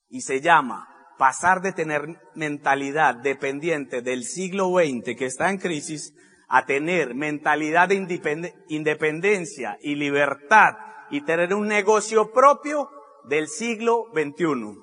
Y 0.09 0.21
se 0.21 0.41
llama 0.41 0.87
pasar 1.17 1.61
de 1.61 1.71
tener 1.71 2.03
mentalidad 2.35 3.15
dependiente 3.15 4.03
del 4.03 4.25
siglo 4.25 4.69
XX 4.75 5.17
que 5.17 5.25
está 5.25 5.49
en 5.49 5.57
crisis 5.57 6.13
a 6.49 6.67
tener 6.67 7.15
mentalidad 7.15 7.87
de 7.87 8.53
independencia 8.67 9.79
y 9.81 9.95
libertad 9.95 10.75
y 11.09 11.21
tener 11.21 11.51
un 11.55 11.67
negocio 11.67 12.31
propio 12.31 12.91
del 13.23 13.47
siglo 13.47 14.05
XXI. 14.13 14.82